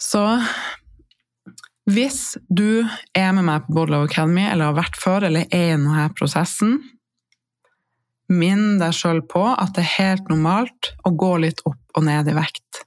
Så 0.00 0.22
hvis 1.90 2.36
du 2.48 2.84
er 3.16 3.32
med 3.36 3.46
meg 3.46 3.66
på 3.66 3.76
Bodlove 3.78 4.08
Academy, 4.10 4.44
eller 4.46 4.70
har 4.70 4.78
vært 4.78 4.98
før, 5.00 5.26
eller 5.28 5.48
er 5.50 5.72
i 5.72 5.74
denne 5.74 6.06
prosessen, 6.16 6.78
minn 8.30 8.78
deg 8.78 8.94
sjøl 8.94 9.24
på 9.26 9.42
at 9.50 9.74
det 9.74 9.84
er 9.84 9.96
helt 9.96 10.30
normalt 10.30 10.92
å 11.06 11.12
gå 11.18 11.32
litt 11.42 11.64
opp 11.66 11.98
og 11.98 12.06
ned 12.06 12.30
i 12.30 12.36
vekt. 12.36 12.84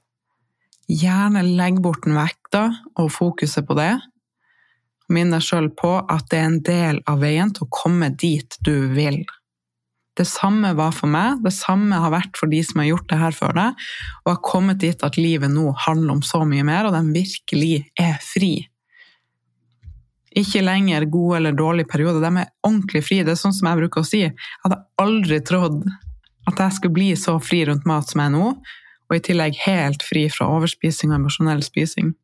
Gjerne 0.88 1.44
legg 1.44 1.80
bort 1.84 2.04
den 2.04 2.16
vekta 2.16 2.66
og 3.00 3.12
fokuset 3.12 3.66
på 3.68 3.76
det. 3.76 3.92
Minn 5.12 5.32
deg 5.34 5.44
sjøl 5.44 5.68
på 5.76 5.96
at 6.00 6.28
det 6.32 6.38
er 6.40 6.46
en 6.48 6.60
del 6.64 7.00
av 7.10 7.20
veien 7.20 7.52
til 7.52 7.66
å 7.66 7.72
komme 7.72 8.08
dit 8.16 8.56
du 8.64 8.88
vil. 8.94 9.22
Det 10.14 10.26
samme 10.30 10.70
var 10.78 10.92
for 10.94 11.10
meg, 11.10 11.40
det 11.42 11.50
samme 11.56 11.98
har 11.98 12.12
vært 12.14 12.38
for 12.38 12.50
de 12.50 12.60
som 12.62 12.80
har 12.80 12.92
gjort 12.92 13.08
det 13.10 13.18
her 13.18 13.34
før 13.34 13.56
deg, 13.56 13.80
og 14.22 14.30
har 14.30 14.44
kommet 14.46 14.78
dit 14.84 15.02
at 15.02 15.18
livet 15.18 15.50
nå 15.50 15.72
handler 15.88 16.14
om 16.14 16.22
så 16.22 16.44
mye 16.46 16.66
mer, 16.66 16.86
og 16.86 16.94
de 16.94 17.02
virkelig 17.16 17.80
er 17.98 18.20
fri. 18.22 18.52
Ikke 20.38 20.62
lenger 20.62 21.06
gode 21.10 21.40
eller 21.40 21.58
dårlige 21.58 21.90
perioder, 21.90 22.22
de 22.22 22.42
er 22.42 22.52
ordentlig 22.66 23.04
fri. 23.06 23.20
Det 23.26 23.34
er 23.34 23.42
sånn 23.42 23.54
som 23.54 23.68
jeg 23.70 23.82
bruker 23.82 24.02
å 24.02 24.06
si. 24.06 24.22
Jeg 24.24 24.34
hadde 24.64 24.80
aldri 25.02 25.38
trodd 25.46 25.82
at 26.50 26.62
jeg 26.62 26.78
skulle 26.78 26.96
bli 26.96 27.12
så 27.18 27.36
fri 27.42 27.62
rundt 27.68 27.86
mat 27.88 28.10
som 28.10 28.22
jeg 28.22 28.32
er 28.32 28.34
nå, 28.34 28.48
og 29.04 29.16
i 29.16 29.22
tillegg 29.22 29.58
helt 29.66 30.02
fri 30.06 30.26
fra 30.32 30.48
overspising 30.56 31.12
og 31.12 31.20
emosjonell 31.20 31.62
spising. 31.66 32.14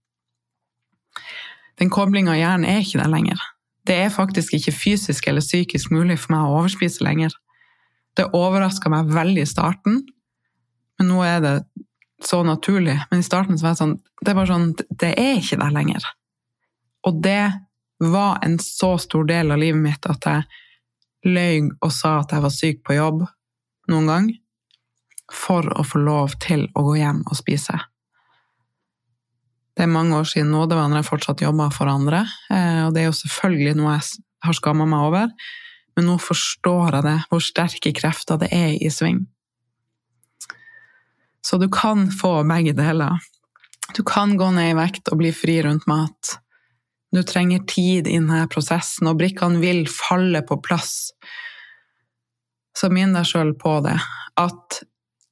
Den 1.81 1.90
koblinga 1.93 2.37
i 2.37 2.43
hjernen 2.43 2.69
er 2.69 2.83
ikke 2.85 3.01
der 3.01 3.11
lenger. 3.12 3.40
Det 3.88 3.97
er 3.97 4.12
faktisk 4.12 4.55
ikke 4.55 4.77
fysisk 4.77 5.27
eller 5.29 5.45
psykisk 5.45 5.93
mulig 5.95 6.19
for 6.21 6.35
meg 6.35 6.47
å 6.47 6.59
overspise 6.61 7.05
lenger. 7.05 7.33
Det 8.16 8.29
overraska 8.37 8.93
meg 8.93 9.09
veldig 9.14 9.47
i 9.47 9.49
starten, 9.49 10.03
men 10.99 11.09
nå 11.09 11.23
er 11.25 11.40
det 11.40 11.55
så 12.27 12.43
naturlig. 12.45 12.99
Men 13.11 13.23
i 13.23 13.27
starten 13.27 13.57
så 13.57 13.64
var 13.64 13.75
det 13.77 13.81
sånn 13.81 13.99
Det 14.21 14.33
er 14.33 14.37
bare 14.37 14.53
sånn 14.53 14.73
Det 14.77 15.12
er 15.16 15.38
ikke 15.40 15.57
der 15.62 15.73
lenger. 15.73 16.05
Og 17.09 17.23
det 17.25 17.53
var 18.01 18.38
en 18.45 18.59
så 18.61 18.99
stor 18.99 19.25
del 19.25 19.53
av 19.53 19.61
livet 19.61 19.81
mitt 19.81 20.07
at 20.09 20.27
jeg 20.29 20.45
løy 21.25 21.71
og 21.81 21.93
sa 21.93 22.19
at 22.21 22.33
jeg 22.33 22.45
var 22.45 22.53
syk 22.53 22.85
på 22.85 22.97
jobb 22.97 23.25
noen 23.93 24.07
gang, 24.09 24.29
for 25.33 25.66
å 25.77 25.85
få 25.85 26.01
lov 26.01 26.37
til 26.40 26.66
å 26.75 26.85
gå 26.87 26.95
hjem 27.01 27.25
og 27.27 27.37
spise. 27.37 27.77
Det 29.81 29.87
er 29.87 29.95
mange 29.95 30.12
år 30.12 30.27
siden 30.29 30.51
nå, 30.53 30.66
det 30.69 30.77
var 30.77 30.90
når 30.93 31.01
jeg 31.01 31.09
fortsatt 31.09 31.40
jobba 31.40 31.71
for 31.73 31.88
andre, 31.88 32.19
eh, 32.53 32.83
og 32.85 32.90
det 32.93 33.01
er 33.01 33.07
jo 33.07 33.14
selvfølgelig 33.16 33.79
noe 33.79 33.95
jeg 33.95 34.19
har 34.45 34.57
skamma 34.59 34.85
meg 34.85 35.05
over, 35.07 35.31
men 35.97 36.05
nå 36.05 36.19
forstår 36.21 36.99
jeg 36.99 37.07
det, 37.07 37.14
hvor 37.31 37.40
sterke 37.40 37.93
krefter 37.97 38.37
det 38.43 38.51
er 38.53 38.75
i 38.77 38.90
sving. 38.93 39.23
Så 41.40 41.57
du 41.57 41.64
kan 41.73 42.11
få 42.12 42.35
begge 42.45 42.75
deler. 42.77 43.25
Du 43.97 44.03
kan 44.05 44.37
gå 44.37 44.51
ned 44.53 44.75
i 44.75 44.77
vekt 44.77 45.09
og 45.09 45.23
bli 45.23 45.33
fri 45.33 45.57
rundt 45.64 45.88
mat. 45.88 46.35
Du 47.09 47.23
trenger 47.25 47.64
tid 47.64 48.05
i 48.05 48.19
denne 48.19 48.45
prosessen, 48.53 49.09
og 49.09 49.16
brikkene 49.25 49.64
vil 49.64 49.87
falle 49.88 50.45
på 50.45 50.61
plass. 50.61 51.14
Så 52.77 52.93
minn 52.93 53.16
deg 53.16 53.33
sjøl 53.33 53.57
på 53.57 53.79
det, 53.88 53.97
at 54.45 54.83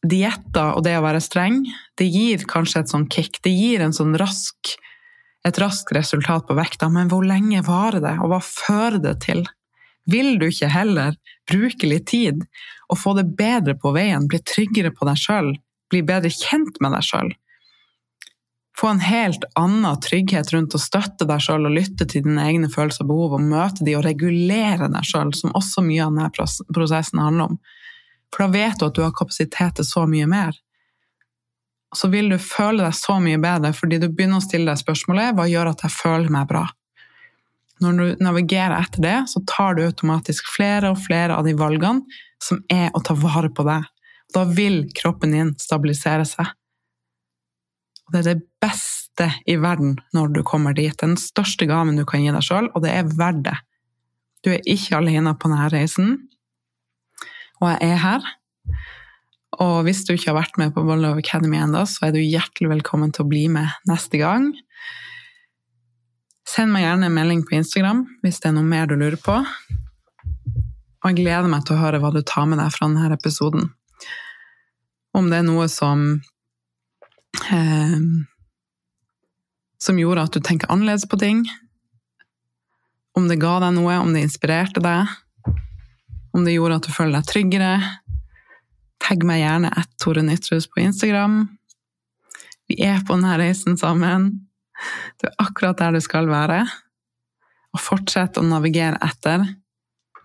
dietter 0.06 0.76
og 0.76 0.84
det 0.86 0.96
å 0.98 1.04
være 1.04 1.22
streng, 1.22 1.62
det 1.98 2.06
gir 2.06 2.44
kanskje 2.48 2.84
et 2.84 2.92
sånn 2.92 3.08
kick. 3.10 3.40
Det 3.44 3.52
gir 3.52 3.82
en 3.84 3.94
sånn 3.96 4.16
rask, 4.20 4.74
et 5.46 5.60
raskt 5.60 5.92
resultat 5.96 6.46
på 6.48 6.56
vekta, 6.58 6.90
men 6.92 7.10
hvor 7.10 7.26
lenge 7.26 7.64
varer 7.66 8.02
det, 8.04 8.14
og 8.22 8.32
hva 8.32 8.42
fører 8.44 9.00
det 9.02 9.18
til? 9.26 9.44
Vil 10.08 10.38
du 10.40 10.48
ikke 10.48 10.70
heller 10.72 11.18
bruke 11.48 11.88
litt 11.88 12.06
tid 12.08 12.44
og 12.88 13.00
få 13.00 13.16
det 13.18 13.26
bedre 13.36 13.74
på 13.76 13.92
veien, 13.96 14.28
bli 14.30 14.40
tryggere 14.40 14.94
på 14.94 15.08
deg 15.08 15.20
sjøl, 15.20 15.52
bli 15.92 16.04
bedre 16.06 16.32
kjent 16.32 16.80
med 16.84 16.94
deg 16.96 17.04
sjøl? 17.04 17.34
få 18.80 18.88
en 18.88 19.00
helt 19.00 19.44
annen 19.58 20.00
trygghet 20.00 20.52
rundt 20.54 20.76
å 20.76 20.80
støtte 20.80 21.26
deg 21.26 21.42
sjøl 21.42 21.66
og 21.66 21.74
lytte 21.74 22.06
til 22.06 22.22
dine 22.26 22.44
egne 22.46 22.70
følelser 22.70 23.04
og 23.04 23.10
behov, 23.10 23.34
og 23.38 23.46
møte 23.50 23.86
de 23.86 23.96
og 23.98 24.04
regulere 24.06 24.90
deg 24.92 25.08
sjøl, 25.08 25.32
som 25.34 25.54
også 25.58 25.82
mye 25.86 26.04
av 26.06 26.14
denne 26.14 26.46
prosessen 26.74 27.22
handler 27.22 27.52
om. 27.52 27.58
For 28.34 28.44
da 28.44 28.48
vet 28.52 28.80
du 28.80 28.88
at 28.88 28.96
du 28.96 29.04
har 29.04 29.14
kapasitet 29.16 29.78
til 29.78 29.86
så 29.86 30.04
mye 30.10 30.26
mer. 30.28 30.56
Og 31.88 31.96
så 31.96 32.10
vil 32.12 32.28
du 32.28 32.36
føle 32.42 32.84
deg 32.84 32.96
så 32.96 33.16
mye 33.22 33.38
bedre 33.40 33.72
fordi 33.76 34.00
du 34.02 34.10
begynner 34.10 34.42
å 34.42 34.44
stille 34.44 34.68
deg 34.68 34.80
spørsmålet 34.80 35.36
hva 35.36 35.48
gjør 35.48 35.72
at 35.72 35.86
jeg 35.86 35.94
føler 35.94 36.28
meg 36.32 36.48
bra? 36.50 36.66
Når 37.78 37.98
du 37.98 38.24
navigerer 38.24 38.74
etter 38.76 39.04
det, 39.04 39.18
så 39.30 39.40
tar 39.46 39.78
du 39.78 39.84
automatisk 39.86 40.48
flere 40.50 40.90
og 40.92 40.98
flere 41.04 41.36
av 41.38 41.46
de 41.46 41.54
valgene 41.56 42.02
som 42.42 42.60
er 42.72 42.90
å 42.94 43.02
ta 43.06 43.14
vare 43.18 43.50
på 43.54 43.64
deg. 43.66 43.86
Da 44.34 44.44
vil 44.50 44.82
kroppen 44.98 45.32
din 45.32 45.54
stabilisere 45.62 46.26
seg. 46.28 46.50
Og 48.08 48.14
det 48.14 48.20
er 48.20 48.28
det 48.34 48.48
beste 48.62 49.30
i 49.48 49.56
verden 49.60 49.96
når 50.16 50.34
du 50.34 50.42
kommer 50.46 50.74
dit. 50.76 50.92
Det 50.92 51.06
er 51.06 51.14
Den 51.14 51.22
største 51.22 51.68
gaven 51.70 51.96
du 51.96 52.04
kan 52.08 52.22
gi 52.24 52.34
deg 52.34 52.44
sjøl, 52.44 52.70
og 52.74 52.84
det 52.84 52.92
er 52.92 53.08
verdt 53.14 53.44
det. 53.46 53.56
Du 54.44 54.50
er 54.54 54.66
ikke 54.70 54.98
alene 54.98 55.34
på 55.34 55.50
denne 55.50 55.70
reisen, 55.72 56.16
og 57.58 57.72
jeg 57.72 57.92
er 57.92 58.00
her. 58.02 58.28
Og 59.58 59.82
hvis 59.86 60.04
du 60.06 60.12
ikke 60.14 60.30
har 60.30 60.38
vært 60.38 60.58
med 60.60 60.74
på 60.74 60.84
Bollove 60.86 61.22
Academy 61.22 61.58
ennå, 61.58 61.82
så 61.88 62.08
er 62.08 62.14
du 62.14 62.20
hjertelig 62.22 62.70
velkommen 62.76 63.12
til 63.14 63.24
å 63.24 63.30
bli 63.30 63.46
med 63.52 63.72
neste 63.90 64.20
gang. 64.20 64.52
Send 66.48 66.72
meg 66.72 66.86
gjerne 66.86 67.08
en 67.08 67.16
melding 67.16 67.42
på 67.46 67.58
Instagram 67.58 68.04
hvis 68.22 68.40
det 68.40 68.50
er 68.50 68.56
noe 68.56 68.68
mer 68.68 68.88
du 68.88 68.96
lurer 68.96 69.18
på. 69.20 69.36
Og 70.98 71.10
jeg 71.10 71.20
gleder 71.20 71.50
meg 71.50 71.66
til 71.66 71.76
å 71.76 71.82
høre 71.82 72.00
hva 72.02 72.12
du 72.14 72.22
tar 72.26 72.48
med 72.50 72.60
deg 72.62 72.72
fra 72.74 72.88
denne 72.88 73.12
episoden. 73.14 73.68
Om 75.16 75.30
det 75.30 75.40
er 75.40 75.46
noe 75.48 75.66
som 75.72 76.08
eh, 77.50 77.98
som 79.78 79.98
gjorde 79.98 80.26
at 80.26 80.34
du 80.34 80.42
tenker 80.42 80.70
annerledes 80.72 81.06
på 81.08 81.18
ting. 81.20 81.44
Om 83.16 83.28
det 83.30 83.40
ga 83.42 83.58
deg 83.62 83.76
noe, 83.78 83.98
om 84.02 84.12
det 84.14 84.24
inspirerte 84.26 84.82
deg. 84.84 85.10
Om 86.38 86.44
det 86.46 86.54
gjorde 86.54 86.76
at 86.78 86.86
du 86.86 86.94
føler 86.94 87.18
deg 87.18 87.26
tryggere. 87.26 87.72
Tagg 89.02 89.24
meg 89.26 89.40
gjerne 89.40 89.72
ett 89.80 89.90
Tore 89.98 90.22
Nyttrus 90.22 90.68
på 90.70 90.84
Instagram. 90.84 91.40
Vi 92.70 92.76
er 92.86 93.00
på 93.02 93.16
denne 93.16 93.34
reisen 93.40 93.74
sammen. 93.80 94.28
Du 95.18 95.26
er 95.26 95.34
akkurat 95.42 95.80
der 95.80 95.98
du 95.98 96.02
skal 96.04 96.30
være. 96.30 96.60
Og 97.74 97.82
fortsett 97.82 98.38
å 98.38 98.46
navigere 98.46 99.00
etter 99.02 99.48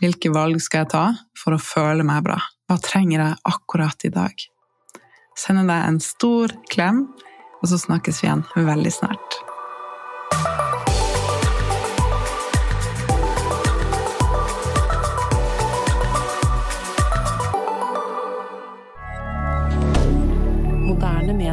hvilke 0.04 0.30
valg 0.36 0.62
skal 0.62 0.84
jeg 0.84 0.94
ta 0.94 1.06
for 1.40 1.58
å 1.58 1.64
føle 1.64 2.06
meg 2.06 2.28
bra. 2.28 2.38
Hva 2.70 2.78
trenger 2.84 3.24
jeg 3.24 3.42
akkurat 3.56 4.06
i 4.06 4.14
dag? 4.14 4.50
sender 5.34 5.66
deg 5.66 5.88
en 5.88 5.98
stor 6.04 6.54
klem, 6.70 7.08
og 7.62 7.72
så 7.72 7.82
snakkes 7.82 8.22
vi 8.22 8.30
igjen 8.30 8.46
veldig 8.70 8.94
snart. 8.94 9.42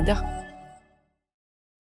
D'accord. 0.04 0.39